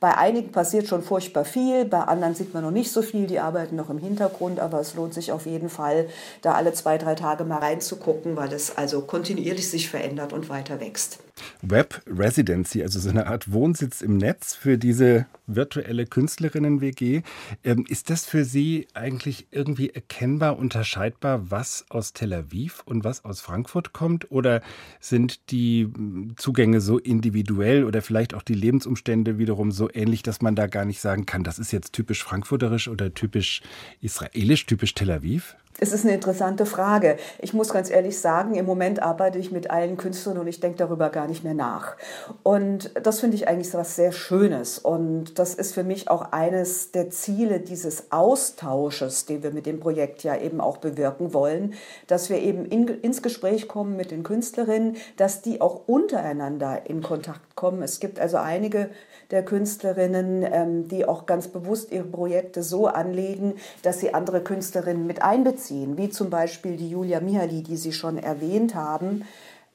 Bei 0.00 0.16
einigen 0.16 0.52
passiert 0.52 0.86
schon 0.86 1.02
furchtbar 1.02 1.44
viel, 1.44 1.84
bei 1.84 2.00
anderen 2.00 2.34
sieht 2.34 2.54
man 2.54 2.62
noch 2.62 2.70
nicht 2.70 2.92
so 2.92 3.02
viel, 3.02 3.26
die 3.26 3.40
arbeiten 3.40 3.76
noch 3.76 3.90
im 3.90 3.98
Hintergrund, 3.98 4.60
aber 4.60 4.80
es 4.80 4.94
lohnt 4.94 5.14
sich 5.14 5.32
auf 5.32 5.46
jeden 5.46 5.68
Fall, 5.68 6.08
da 6.42 6.52
alle 6.52 6.72
zwei, 6.72 6.98
drei 6.98 7.14
Tage 7.14 7.44
mal 7.44 7.58
reinzugucken, 7.58 8.36
weil 8.36 8.52
es 8.52 8.76
also 8.76 9.02
kontinuierlich 9.02 9.70
sich 9.70 9.88
verändert 9.88 10.32
und 10.32 10.48
weiter 10.48 10.80
wächst. 10.80 11.23
Web 11.62 12.02
Residency, 12.06 12.82
also 12.82 13.00
so 13.00 13.10
eine 13.10 13.26
Art 13.26 13.52
Wohnsitz 13.52 14.02
im 14.02 14.16
Netz 14.16 14.54
für 14.54 14.78
diese 14.78 15.26
virtuelle 15.46 16.06
Künstlerinnen-WG. 16.06 17.22
Ähm, 17.64 17.84
ist 17.88 18.10
das 18.10 18.26
für 18.26 18.44
Sie 18.44 18.86
eigentlich 18.94 19.48
irgendwie 19.50 19.90
erkennbar, 19.90 20.58
unterscheidbar, 20.58 21.50
was 21.50 21.84
aus 21.88 22.12
Tel 22.12 22.32
Aviv 22.32 22.82
und 22.86 23.04
was 23.04 23.24
aus 23.24 23.40
Frankfurt 23.40 23.92
kommt? 23.92 24.30
Oder 24.30 24.62
sind 25.00 25.50
die 25.50 25.84
hm, 25.84 26.34
Zugänge 26.36 26.80
so 26.80 26.98
individuell 26.98 27.84
oder 27.84 28.02
vielleicht 28.02 28.34
auch 28.34 28.42
die 28.42 28.54
Lebensumstände 28.54 29.38
wiederum 29.38 29.72
so 29.72 29.90
ähnlich, 29.92 30.22
dass 30.22 30.40
man 30.40 30.54
da 30.54 30.66
gar 30.66 30.84
nicht 30.84 31.00
sagen 31.00 31.26
kann, 31.26 31.44
das 31.44 31.58
ist 31.58 31.72
jetzt 31.72 31.92
typisch 31.92 32.22
frankfurterisch 32.22 32.88
oder 32.88 33.12
typisch 33.12 33.62
israelisch, 34.00 34.66
typisch 34.66 34.94
Tel 34.94 35.10
Aviv? 35.10 35.56
Es 35.84 35.92
ist 35.92 36.06
eine 36.06 36.14
interessante 36.14 36.64
Frage. 36.64 37.18
Ich 37.40 37.52
muss 37.52 37.68
ganz 37.68 37.90
ehrlich 37.90 38.18
sagen, 38.18 38.54
im 38.54 38.64
Moment 38.64 39.02
arbeite 39.02 39.38
ich 39.38 39.52
mit 39.52 39.70
allen 39.70 39.98
Künstlern 39.98 40.38
und 40.38 40.46
ich 40.46 40.58
denke 40.58 40.78
darüber 40.78 41.10
gar 41.10 41.28
nicht 41.28 41.44
mehr 41.44 41.52
nach. 41.52 41.96
Und 42.42 42.90
das 43.02 43.20
finde 43.20 43.36
ich 43.36 43.48
eigentlich 43.48 43.68
so 43.68 43.76
was 43.76 43.94
sehr 43.94 44.10
Schönes. 44.10 44.78
Und 44.78 45.38
das 45.38 45.52
ist 45.52 45.74
für 45.74 45.84
mich 45.84 46.08
auch 46.08 46.32
eines 46.32 46.90
der 46.92 47.10
Ziele 47.10 47.60
dieses 47.60 48.10
Austausches, 48.12 49.26
den 49.26 49.42
wir 49.42 49.50
mit 49.50 49.66
dem 49.66 49.78
Projekt 49.78 50.22
ja 50.22 50.34
eben 50.38 50.62
auch 50.62 50.78
bewirken 50.78 51.34
wollen, 51.34 51.74
dass 52.06 52.30
wir 52.30 52.38
eben 52.38 52.64
in, 52.64 52.88
ins 52.88 53.20
Gespräch 53.20 53.68
kommen 53.68 53.94
mit 53.94 54.10
den 54.10 54.22
Künstlerinnen, 54.22 54.96
dass 55.18 55.42
die 55.42 55.60
auch 55.60 55.82
untereinander 55.86 56.88
in 56.88 57.02
Kontakt 57.02 57.56
kommen. 57.56 57.82
Es 57.82 58.00
gibt 58.00 58.18
also 58.18 58.38
einige 58.38 58.88
der 59.30 59.44
Künstlerinnen, 59.44 60.44
ähm, 60.50 60.88
die 60.88 61.04
auch 61.04 61.26
ganz 61.26 61.48
bewusst 61.48 61.92
ihre 61.92 62.04
Projekte 62.04 62.62
so 62.62 62.86
anlegen, 62.86 63.54
dass 63.82 64.00
sie 64.00 64.14
andere 64.14 64.42
Künstlerinnen 64.42 65.06
mit 65.06 65.22
einbeziehen, 65.22 65.73
wie 65.96 66.10
zum 66.10 66.30
Beispiel 66.30 66.76
die 66.76 66.90
Julia 66.90 67.20
Mihali, 67.20 67.62
die 67.62 67.76
Sie 67.76 67.92
schon 67.92 68.18
erwähnt 68.18 68.74
haben, 68.74 69.24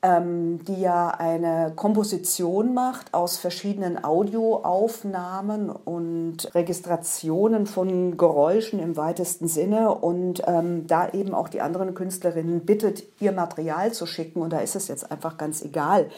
ähm, 0.01 0.63
die 0.63 0.79
ja 0.79 1.09
eine 1.09 1.73
Komposition 1.75 2.73
macht 2.73 3.13
aus 3.13 3.37
verschiedenen 3.37 4.01
Audioaufnahmen 4.01 5.69
und 5.69 6.53
Registrationen 6.55 7.65
von 7.65 8.17
Geräuschen 8.17 8.79
im 8.79 8.95
weitesten 8.95 9.49
Sinne 9.49 9.93
und 9.93 10.41
ähm, 10.47 10.87
da 10.87 11.09
eben 11.09 11.33
auch 11.33 11.49
die 11.49 11.59
anderen 11.59 11.95
Künstlerinnen 11.95 12.61
bittet, 12.65 13.03
ihr 13.19 13.33
Material 13.33 13.91
zu 13.91 14.05
schicken. 14.05 14.41
Und 14.41 14.53
da 14.53 14.59
ist 14.59 14.75
es 14.75 14.87
jetzt 14.87 15.11
einfach 15.11 15.37
ganz 15.37 15.61
egal, 15.61 16.09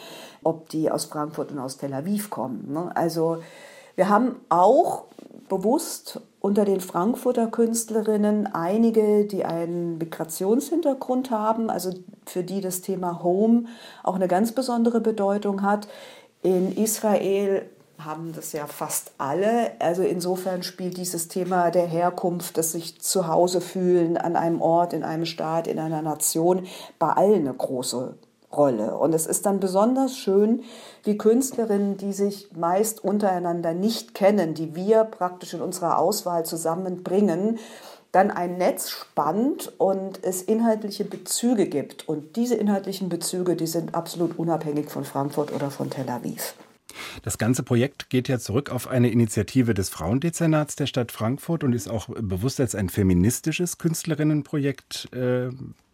ob 0.44 0.68
die 0.68 0.90
aus 0.90 1.06
Frankfurt 1.06 1.50
und 1.50 1.58
aus 1.58 1.76
Tel 1.76 1.92
Aviv 1.92 2.30
kommen. 2.30 2.72
Ne? 2.72 2.94
Also 2.94 3.38
wir 3.96 4.08
haben 4.08 4.36
auch 4.48 5.06
bewusst 5.48 6.20
unter 6.42 6.64
den 6.64 6.80
Frankfurter 6.80 7.46
Künstlerinnen 7.46 8.52
einige, 8.52 9.24
die 9.24 9.44
einen 9.44 9.96
Migrationshintergrund 9.98 11.30
haben, 11.30 11.70
also 11.70 11.94
für 12.26 12.42
die 12.42 12.60
das 12.60 12.80
Thema 12.80 13.22
Home 13.22 13.66
auch 14.02 14.16
eine 14.16 14.26
ganz 14.26 14.50
besondere 14.50 15.00
Bedeutung 15.00 15.62
hat. 15.62 15.86
In 16.42 16.76
Israel 16.76 17.64
haben 17.98 18.32
das 18.34 18.52
ja 18.52 18.66
fast 18.66 19.12
alle. 19.18 19.80
Also 19.80 20.02
insofern 20.02 20.64
spielt 20.64 20.96
dieses 20.96 21.28
Thema 21.28 21.70
der 21.70 21.86
Herkunft, 21.86 22.58
das 22.58 22.72
sich 22.72 23.00
zu 23.00 23.28
Hause 23.28 23.60
fühlen 23.60 24.16
an 24.16 24.34
einem 24.34 24.60
Ort, 24.60 24.94
in 24.94 25.04
einem 25.04 25.26
Staat, 25.26 25.68
in 25.68 25.78
einer 25.78 26.02
Nation, 26.02 26.66
bei 26.98 27.10
allen 27.10 27.46
eine 27.46 27.54
große 27.54 28.16
Rolle. 28.56 28.96
Und 28.96 29.14
es 29.14 29.26
ist 29.26 29.46
dann 29.46 29.60
besonders 29.60 30.16
schön, 30.16 30.62
wie 31.04 31.16
Künstlerinnen, 31.16 31.96
die 31.96 32.12
sich 32.12 32.48
meist 32.54 33.02
untereinander 33.02 33.74
nicht 33.74 34.14
kennen, 34.14 34.54
die 34.54 34.74
wir 34.74 35.04
praktisch 35.04 35.54
in 35.54 35.62
unserer 35.62 35.98
Auswahl 35.98 36.44
zusammenbringen, 36.44 37.58
dann 38.12 38.30
ein 38.30 38.58
Netz 38.58 38.90
spannt 38.90 39.72
und 39.78 40.22
es 40.22 40.42
inhaltliche 40.42 41.04
Bezüge 41.04 41.66
gibt. 41.66 42.08
Und 42.08 42.36
diese 42.36 42.54
inhaltlichen 42.54 43.08
Bezüge, 43.08 43.56
die 43.56 43.66
sind 43.66 43.94
absolut 43.94 44.38
unabhängig 44.38 44.90
von 44.90 45.04
Frankfurt 45.04 45.52
oder 45.52 45.70
von 45.70 45.88
Tel 45.88 46.08
Aviv. 46.10 46.54
Das 47.22 47.38
ganze 47.38 47.62
Projekt 47.62 48.10
geht 48.10 48.28
ja 48.28 48.38
zurück 48.38 48.70
auf 48.70 48.86
eine 48.86 49.10
Initiative 49.10 49.72
des 49.72 49.88
Frauendezernats 49.88 50.76
der 50.76 50.86
Stadt 50.86 51.10
Frankfurt 51.10 51.64
und 51.64 51.72
ist 51.72 51.90
auch 51.90 52.08
bewusst 52.08 52.60
als 52.60 52.74
ein 52.74 52.90
feministisches 52.90 53.78
Künstlerinnenprojekt 53.78 55.08
äh, 55.14 55.48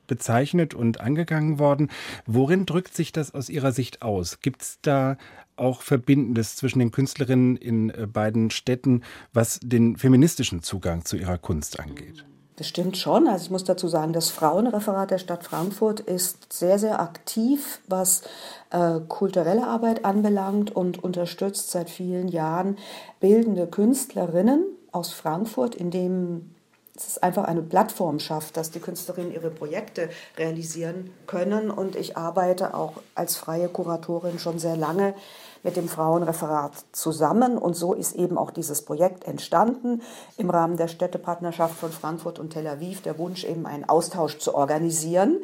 bezeichnet 0.08 0.74
und 0.74 1.00
angegangen 1.00 1.60
worden. 1.60 1.88
Worin 2.26 2.66
drückt 2.66 2.94
sich 2.94 3.12
das 3.12 3.32
aus 3.32 3.48
Ihrer 3.48 3.70
Sicht 3.70 4.02
aus? 4.02 4.40
Gibt 4.40 4.62
es 4.62 4.78
da 4.82 5.16
auch 5.58 5.82
Verbindendes 5.82 6.56
zwischen 6.56 6.78
den 6.78 6.90
Künstlerinnen 6.90 7.56
in 7.56 7.90
äh, 7.90 8.06
beiden 8.06 8.50
Städten, 8.50 9.02
was 9.32 9.60
den 9.62 9.96
feministischen 9.96 10.62
Zugang 10.62 11.04
zu 11.04 11.16
ihrer 11.16 11.38
Kunst 11.38 11.80
angeht? 11.80 12.24
Das 12.56 12.66
stimmt 12.66 12.96
schon. 12.96 13.28
Also 13.28 13.44
ich 13.44 13.50
muss 13.52 13.62
dazu 13.62 13.86
sagen, 13.86 14.12
das 14.12 14.30
Frauenreferat 14.30 15.12
der 15.12 15.18
Stadt 15.18 15.44
Frankfurt 15.44 16.00
ist 16.00 16.52
sehr, 16.52 16.80
sehr 16.80 16.98
aktiv, 16.98 17.80
was 17.86 18.22
äh, 18.70 18.98
kulturelle 19.06 19.64
Arbeit 19.64 20.04
anbelangt 20.04 20.74
und 20.74 21.02
unterstützt 21.02 21.70
seit 21.70 21.88
vielen 21.88 22.26
Jahren 22.26 22.76
bildende 23.20 23.68
Künstlerinnen 23.68 24.64
aus 24.90 25.12
Frankfurt, 25.12 25.76
indem 26.98 27.06
es 27.06 27.18
einfach 27.18 27.44
eine 27.44 27.62
Plattform 27.62 28.18
schafft, 28.18 28.56
dass 28.56 28.72
die 28.72 28.80
Künstlerinnen 28.80 29.32
ihre 29.32 29.50
Projekte 29.50 30.10
realisieren 30.36 31.12
können. 31.26 31.70
Und 31.70 31.94
ich 31.94 32.16
arbeite 32.16 32.74
auch 32.74 32.94
als 33.14 33.36
freie 33.36 33.68
Kuratorin 33.68 34.38
schon 34.40 34.58
sehr 34.58 34.76
lange 34.76 35.14
mit 35.62 35.76
dem 35.76 35.88
Frauenreferat 35.88 36.72
zusammen. 36.92 37.56
Und 37.56 37.74
so 37.74 37.94
ist 37.94 38.16
eben 38.16 38.36
auch 38.36 38.50
dieses 38.50 38.84
Projekt 38.84 39.24
entstanden 39.24 40.02
im 40.36 40.50
Rahmen 40.50 40.76
der 40.76 40.88
Städtepartnerschaft 40.88 41.76
von 41.76 41.92
Frankfurt 41.92 42.40
und 42.40 42.50
Tel 42.50 42.66
Aviv. 42.66 43.02
Der 43.02 43.16
Wunsch, 43.18 43.44
eben 43.44 43.66
einen 43.66 43.88
Austausch 43.88 44.38
zu 44.38 44.54
organisieren, 44.54 45.38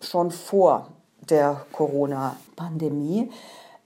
schon 0.00 0.30
vor 0.30 0.88
der 1.28 1.66
Corona-Pandemie. 1.72 3.30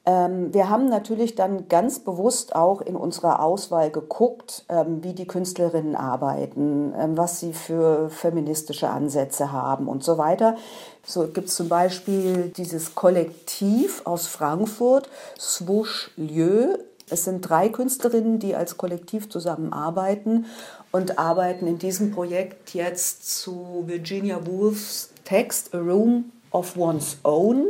Ähm, 0.08 0.54
wir 0.54 0.70
haben 0.70 0.88
natürlich 0.88 1.34
dann 1.34 1.68
ganz 1.68 1.98
bewusst 1.98 2.56
auch 2.56 2.80
in 2.80 2.96
unserer 2.96 3.42
Auswahl 3.42 3.90
geguckt, 3.90 4.64
ähm, 4.70 5.04
wie 5.04 5.12
die 5.12 5.26
Künstlerinnen 5.26 5.96
arbeiten, 5.96 6.94
ähm, 6.98 7.18
was 7.18 7.40
sie 7.40 7.52
für 7.52 8.08
feministische 8.08 8.88
Ansätze 8.88 9.52
haben 9.52 9.86
und 9.86 10.02
so 10.02 10.16
weiter. 10.16 10.56
So 11.04 11.26
gibt 11.26 11.48
es 11.48 11.56
zum 11.56 11.68
Beispiel 11.68 12.50
dieses 12.56 12.94
Kollektiv 12.94 14.00
aus 14.06 14.26
Frankfurt, 14.26 15.10
Swoosh 15.38 16.10
Lieu. 16.16 16.78
Es 17.10 17.24
sind 17.24 17.42
drei 17.42 17.68
Künstlerinnen, 17.68 18.38
die 18.38 18.54
als 18.54 18.78
Kollektiv 18.78 19.28
zusammenarbeiten 19.28 20.46
und 20.90 21.18
arbeiten 21.18 21.66
in 21.66 21.78
diesem 21.78 22.12
Projekt 22.12 22.72
jetzt 22.72 23.42
zu 23.42 23.84
Virginia 23.86 24.40
Woolfs 24.46 25.10
Text 25.24 25.74
A 25.74 25.78
Room 25.78 26.32
of 26.50 26.78
One's 26.78 27.18
Own 27.24 27.66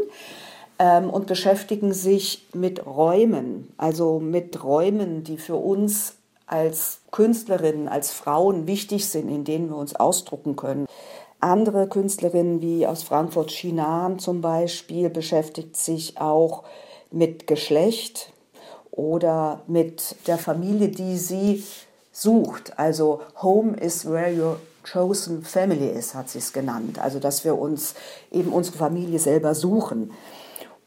ähm, 0.79 1.11
und 1.11 1.27
beschäftigen 1.27 1.93
sich 1.93 2.47
mit 2.55 2.87
Räumen, 2.87 3.73
also 3.77 4.21
mit 4.21 4.63
Räumen, 4.63 5.25
die 5.25 5.39
für 5.39 5.57
uns 5.57 6.15
als 6.47 7.01
Künstlerinnen, 7.11 7.89
als 7.89 8.11
Frauen 8.11 8.67
wichtig 8.67 9.09
sind, 9.09 9.29
in 9.29 9.45
denen 9.45 9.69
wir 9.69 9.77
uns 9.77 9.95
ausdrucken 9.95 10.57
können. 10.57 10.87
Andere 11.41 11.89
Künstlerinnen 11.89 12.61
wie 12.63 12.87
aus 12.87 13.03
Frankfurt 13.03 13.51
Chinan 13.51 14.19
zum 14.19 14.41
Beispiel 14.41 15.09
beschäftigt 15.09 15.77
sich 15.77 16.21
auch 16.21 16.65
mit 17.11 17.47
Geschlecht 17.47 18.33
oder 18.91 19.63
mit 19.69 20.17
der 20.27 20.39
Familie, 20.39 20.89
die 20.89 21.17
sie 21.17 21.63
sucht. 22.13 22.79
Also 22.79 23.21
Home 23.41 23.77
is 23.77 24.09
where 24.11 24.33
your 24.35 24.59
chosen 24.83 25.45
family 25.45 25.89
is, 25.89 26.15
hat 26.15 26.29
sie 26.31 26.39
es 26.39 26.53
genannt. 26.53 26.99
Also 26.99 27.21
dass 27.21 27.45
wir 27.45 27.57
uns 27.57 27.95
eben 28.33 28.53
unsere 28.53 28.77
Familie 28.79 29.19
selber 29.19 29.55
suchen. 29.55 30.11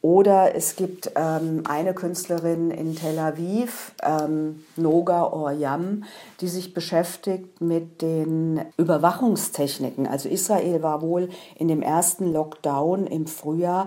Oder 0.02 0.56
es 0.56 0.74
gibt 0.74 1.12
ähm, 1.14 1.62
eine 1.68 1.94
Künstlerin 1.94 2.72
in 2.72 2.96
Tel 2.96 3.20
Aviv, 3.20 3.94
ähm, 4.02 4.64
Noga 4.74 5.22
Oryam, 5.32 6.02
die 6.40 6.48
sich 6.48 6.74
beschäftigt 6.74 7.60
mit 7.60 8.02
den 8.02 8.60
Überwachungstechniken. 8.76 10.08
Also 10.08 10.28
Israel 10.28 10.82
war 10.82 11.02
wohl 11.02 11.28
in 11.54 11.68
dem 11.68 11.82
ersten 11.82 12.32
Lockdown 12.32 13.06
im 13.06 13.28
Frühjahr 13.28 13.86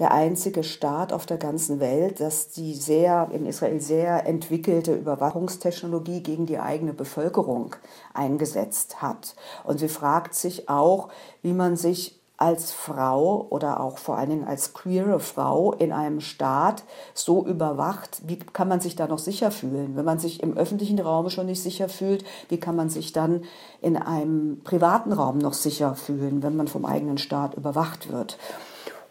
der 0.00 0.12
einzige 0.12 0.64
Staat 0.64 1.12
auf 1.12 1.26
der 1.26 1.36
ganzen 1.36 1.78
Welt, 1.78 2.18
das 2.18 2.48
die 2.48 2.74
sehr 2.74 3.28
in 3.30 3.46
Israel 3.46 3.80
sehr 3.80 4.26
entwickelte 4.26 4.94
Überwachungstechnologie 4.94 6.24
gegen 6.24 6.46
die 6.46 6.58
eigene 6.58 6.92
Bevölkerung 6.92 7.76
eingesetzt 8.14 9.00
hat. 9.00 9.36
Und 9.62 9.78
sie 9.78 9.88
fragt 9.88 10.34
sich 10.34 10.68
auch, 10.68 11.08
wie 11.42 11.52
man 11.52 11.76
sich 11.76 12.21
als 12.42 12.72
Frau 12.72 13.46
oder 13.50 13.78
auch 13.78 13.98
vor 13.98 14.18
allen 14.18 14.30
Dingen 14.30 14.48
als 14.48 14.72
queere 14.72 15.20
Frau 15.20 15.72
in 15.74 15.92
einem 15.92 16.20
Staat 16.20 16.82
so 17.14 17.46
überwacht, 17.46 18.20
wie 18.26 18.36
kann 18.36 18.66
man 18.66 18.80
sich 18.80 18.96
da 18.96 19.06
noch 19.06 19.20
sicher 19.20 19.52
fühlen? 19.52 19.94
Wenn 19.94 20.04
man 20.04 20.18
sich 20.18 20.42
im 20.42 20.56
öffentlichen 20.56 20.98
Raum 20.98 21.30
schon 21.30 21.46
nicht 21.46 21.62
sicher 21.62 21.88
fühlt, 21.88 22.24
wie 22.48 22.58
kann 22.58 22.74
man 22.74 22.90
sich 22.90 23.12
dann 23.12 23.44
in 23.80 23.96
einem 23.96 24.60
privaten 24.64 25.12
Raum 25.12 25.38
noch 25.38 25.52
sicher 25.52 25.94
fühlen, 25.94 26.42
wenn 26.42 26.56
man 26.56 26.66
vom 26.66 26.84
eigenen 26.84 27.16
Staat 27.16 27.54
überwacht 27.54 28.10
wird? 28.10 28.38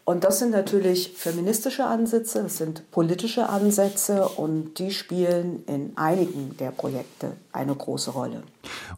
Und 0.03 0.25
das 0.25 0.39
sind 0.39 0.51
natürlich 0.51 1.13
feministische 1.13 1.85
Ansätze, 1.85 2.43
das 2.43 2.57
sind 2.57 2.91
politische 2.91 3.47
Ansätze 3.47 4.27
und 4.27 4.77
die 4.77 4.91
spielen 4.91 5.63
in 5.67 5.93
einigen 5.95 6.57
der 6.57 6.71
Projekte 6.71 7.31
eine 7.53 7.75
große 7.75 8.11
Rolle. 8.11 8.43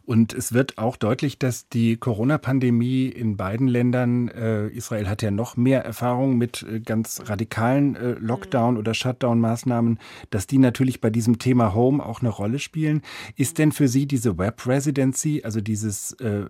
Und 0.04 0.32
es 0.32 0.52
wird 0.52 0.78
auch 0.78 0.96
deutlich, 0.96 1.38
dass 1.38 1.68
die 1.68 1.96
Corona-Pandemie 1.96 3.06
in 3.06 3.36
beiden 3.36 3.68
Ländern, 3.68 4.28
äh, 4.28 4.68
Israel 4.68 5.08
hat 5.08 5.22
ja 5.22 5.30
noch 5.30 5.56
mehr 5.56 5.84
Erfahrung 5.84 6.36
mit 6.36 6.62
äh, 6.62 6.80
ganz 6.80 7.22
radikalen 7.24 7.96
äh, 7.96 8.12
Lockdown- 8.12 8.76
oder 8.76 8.94
Shutdown-Maßnahmen, 8.94 9.98
dass 10.30 10.46
die 10.46 10.58
natürlich 10.58 11.00
bei 11.00 11.10
diesem 11.10 11.38
Thema 11.38 11.74
Home 11.74 12.04
auch 12.04 12.20
eine 12.20 12.30
Rolle 12.30 12.58
spielen. 12.58 13.02
Ist 13.36 13.58
denn 13.58 13.72
für 13.72 13.88
Sie 13.88 14.06
diese 14.06 14.38
Web 14.38 14.66
Residency, 14.66 15.42
also 15.44 15.60
dieses 15.60 16.12
äh, 16.14 16.44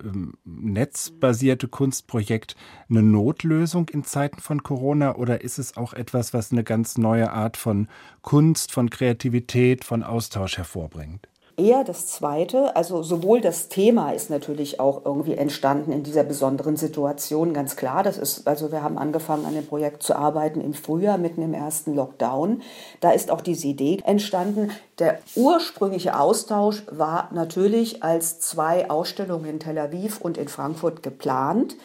netzbasierte 0.45 1.69
Kunstprojekt, 1.69 2.57
eine 2.89 3.03
Notlösung 3.03 3.89
in 3.89 4.05
Zeiten 4.05 4.41
von 4.41 4.63
Corona 4.63 5.17
oder 5.17 5.43
ist 5.43 5.59
es 5.59 5.77
auch 5.77 5.93
etwas, 5.93 6.35
was 6.35 6.53
eine 6.53 6.65
ganz 6.65 6.99
neue 6.99 7.33
Art 7.33 7.57
von 7.57 7.89
Kunst, 8.23 8.73
von 8.73 8.91
Kreativität, 8.91 9.85
von 9.85 10.03
Austausch 10.03 10.59
hervorbringt? 10.59 11.29
Eher 11.57 11.85
das 11.85 12.07
Zweite. 12.07 12.77
Also 12.77 13.03
sowohl 13.03 13.41
das 13.41 13.69
Thema 13.69 14.11
ist 14.11 14.31
natürlich 14.31 14.81
auch 14.81 15.05
irgendwie 15.05 15.35
entstanden 15.35 15.93
in 15.93 16.03
dieser 16.03 16.25
besonderen 16.25 16.77
Situation, 16.77 17.55
ganz 17.55 17.77
klar. 17.77 18.03
Das 18.03 18.19
ist, 18.19 18.47
also 18.47 18.73
wir 18.73 18.83
haben 18.83 18.99
angefangen 18.99 19.47
an 19.47 19.55
dem 19.55 19.67
Projekt 19.67 20.03
zu 20.03 20.17
arbeiten 20.17 20.61
im 20.61 20.75
Frühjahr, 20.75 21.19
mitten 21.19 21.43
im 21.43 21.55
ersten 21.55 21.95
Lockdown. 21.95 22.63
Da 23.01 23.13
ist 23.13 23.31
auch 23.31 23.41
diese 23.41 23.69
Idee 23.69 24.01
entstanden. 24.05 24.71
Der 24.99 25.19
ursprüngliche 25.37 26.19
Austausch 26.19 26.83
war 26.91 27.31
natürlich 27.33 28.03
als 28.03 28.41
zwei 28.41 28.91
Ausstellungen 28.91 29.47
in 29.47 29.61
Tel 29.61 29.79
Aviv 29.79 30.21
und 30.21 30.37
in 30.37 30.49
Frankfurt 30.49 31.03
geplant. 31.03 31.77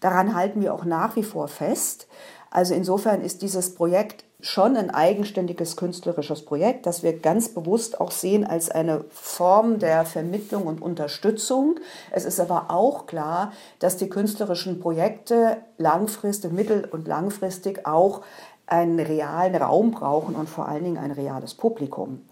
Daran 0.00 0.34
halten 0.34 0.60
wir 0.60 0.74
auch 0.74 0.84
nach 0.84 1.16
wie 1.16 1.22
vor 1.22 1.48
fest. 1.48 2.06
Also 2.50 2.74
insofern 2.74 3.22
ist 3.22 3.42
dieses 3.42 3.74
Projekt 3.74 4.25
schon 4.40 4.76
ein 4.76 4.90
eigenständiges 4.90 5.76
künstlerisches 5.76 6.44
Projekt, 6.44 6.86
das 6.86 7.02
wir 7.02 7.18
ganz 7.18 7.48
bewusst 7.48 8.00
auch 8.00 8.10
sehen 8.10 8.44
als 8.44 8.70
eine 8.70 9.04
Form 9.10 9.78
der 9.78 10.04
Vermittlung 10.04 10.66
und 10.66 10.82
Unterstützung. 10.82 11.80
Es 12.10 12.24
ist 12.24 12.38
aber 12.38 12.66
auch 12.70 13.06
klar, 13.06 13.52
dass 13.78 13.96
die 13.96 14.10
künstlerischen 14.10 14.78
Projekte 14.78 15.58
langfristig, 15.78 16.52
mittel- 16.52 16.86
und 16.90 17.08
langfristig 17.08 17.86
auch 17.86 18.22
einen 18.66 19.00
realen 19.00 19.54
Raum 19.54 19.92
brauchen 19.92 20.34
und 20.34 20.48
vor 20.48 20.68
allen 20.68 20.84
Dingen 20.84 20.98
ein 20.98 21.12
reales 21.12 21.54
Publikum. 21.54 22.22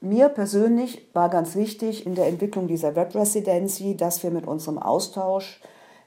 Mir 0.00 0.28
persönlich 0.28 1.08
war 1.14 1.30
ganz 1.30 1.54
wichtig 1.54 2.04
in 2.04 2.14
der 2.14 2.26
Entwicklung 2.26 2.66
dieser 2.66 2.96
Web-Residency, 2.96 3.96
dass 3.96 4.22
wir 4.22 4.30
mit 4.30 4.46
unserem 4.46 4.78
Austausch 4.78 5.60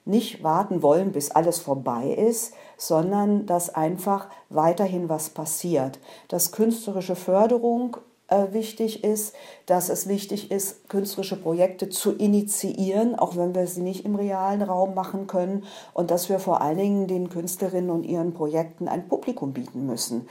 nicht 0.08 0.44
warten 0.44 0.82
wollen, 0.82 1.12
bis 1.12 1.32
alles 1.32 1.60
vorbei 1.60 2.10
ist, 2.12 2.54
sondern 2.78 3.46
dass 3.46 3.74
einfach 3.74 4.28
weiterhin 4.50 5.10
was 5.10 5.30
passiert. 5.30 6.00
Dass 6.28 6.52
künstlerische 6.52 7.16
Förderung 7.16 7.98
äh, 8.30 8.52
wichtig 8.52 9.04
ist, 9.04 9.36
dass 9.68 9.90
es 9.90 10.08
wichtig 10.08 10.52
ist, 10.52 10.90
künstlerische 10.90 11.38
Projekte 11.38 11.90
zu 11.90 12.12
initiieren, 12.14 13.16
auch 13.16 13.38
wenn 13.38 13.56
wir 13.56 13.68
sie 13.68 13.82
nicht 13.82 14.06
im 14.06 14.16
realen 14.16 14.62
Raum 14.62 14.94
machen 14.94 15.28
können 15.28 15.64
und 15.94 16.12
dass 16.12 16.28
wir 16.28 16.40
vor 16.40 16.62
allen 16.62 16.78
Dingen 16.78 17.08
den 17.08 17.30
Künstlerinnen 17.30 17.90
und 17.90 18.04
ihren 18.04 18.34
Projekten 18.34 18.88
ein 18.88 19.08
Publikum 19.08 19.54
bieten 19.54 19.86
müssen. 19.86 20.28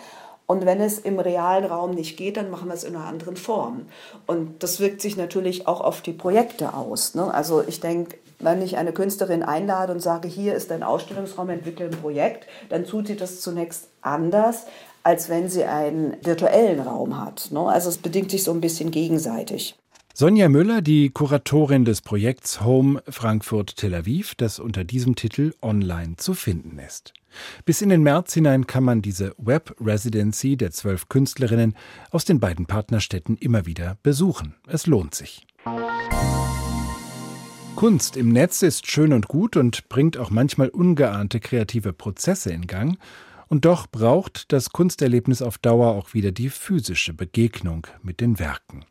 Und 0.47 0.64
wenn 0.64 0.80
es 0.80 0.99
im 0.99 1.18
realen 1.18 1.64
Raum 1.64 1.90
nicht 1.90 2.16
geht, 2.16 2.37
dann 2.37 2.50
machen 2.50 2.68
wir 2.68 2.75
es 2.75 2.85
in 2.85 2.95
einer 2.95 3.06
anderen 3.06 3.37
Form. 3.37 3.87
Und 4.26 4.62
das 4.62 4.78
wirkt 4.78 5.00
sich 5.00 5.16
natürlich 5.16 5.66
auch 5.66 5.80
auf 5.80 6.02
die 6.02 6.12
Projekte 6.12 6.75
aus. 6.75 7.14
Ne? 7.14 7.33
Also 7.35 7.64
ich 7.66 7.80
denke, 7.80 8.16
wenn 8.38 8.62
ich 8.62 8.76
eine 8.76 8.93
Künstlerin 8.93 9.43
einlade 9.43 9.93
und 9.93 10.00
sage, 10.00 10.28
hier 10.28 10.55
ist 10.55 10.71
ein 10.73 10.83
Ausstellungsraum, 10.83 11.50
entwickle 11.50 11.87
ein 11.87 11.90
Projekt, 11.93 12.47
dann 12.69 12.85
tut 12.85 13.07
sie 13.07 13.16
das 13.16 13.40
zunächst 13.40 13.88
anders, 14.02 14.66
als 15.02 15.28
wenn 15.28 15.49
sie 15.49 15.64
einen 15.64 16.16
virtuellen 16.23 16.81
Raum 16.81 17.23
hat. 17.23 17.49
Ne? 17.50 17.61
Also 17.61 17.88
es 17.88 17.99
bedingt 17.99 18.31
sich 18.31 18.43
so 18.43 18.52
ein 18.52 18.61
bisschen 18.61 18.90
gegenseitig. 18.90 19.76
Sonja 20.14 20.49
Müller, 20.49 20.81
die 20.81 21.11
Kuratorin 21.11 21.85
des 21.85 22.00
Projekts 22.00 22.62
Home 22.62 23.02
Frankfurt 23.07 23.76
Tel 23.76 23.95
Aviv, 23.95 24.35
das 24.35 24.59
unter 24.59 24.83
diesem 24.83 25.14
Titel 25.14 25.52
online 25.61 26.16
zu 26.16 26.33
finden 26.33 26.78
ist. 26.78 27.12
Bis 27.66 27.83
in 27.83 27.90
den 27.90 28.02
März 28.02 28.33
hinein 28.33 28.66
kann 28.66 28.83
man 28.83 29.02
diese 29.02 29.35
Web 29.37 29.76
Residency 29.78 30.57
der 30.57 30.71
zwölf 30.71 31.11
Künstlerinnen 31.11 31.76
aus 32.11 32.25
den 32.25 32.40
beiden 32.40 32.64
Partnerstädten 32.64 33.37
immer 33.37 33.66
wieder 33.66 33.99
besuchen. 34.02 34.55
Es 34.66 34.87
lohnt 34.87 35.14
sich. 35.14 35.47
Kunst 37.76 38.16
im 38.16 38.30
Netz 38.30 38.62
ist 38.62 38.90
schön 38.90 39.12
und 39.12 39.28
gut 39.28 39.54
und 39.54 39.90
bringt 39.90 40.16
auch 40.16 40.30
manchmal 40.30 40.71
ungeahnte 40.71 41.40
kreative 41.40 41.92
Prozesse 41.92 42.50
in 42.50 42.66
Gang. 42.66 42.99
Und 43.49 43.66
doch 43.66 43.87
braucht 43.87 44.50
das 44.50 44.71
Kunsterlebnis 44.71 45.42
auf 45.42 45.59
Dauer 45.59 45.88
auch 45.88 46.14
wieder 46.14 46.33
die 46.33 46.49
physische 46.49 47.12
Begegnung 47.12 47.87
mit 48.02 48.23
den 48.23 48.38
Werken. 48.38 48.87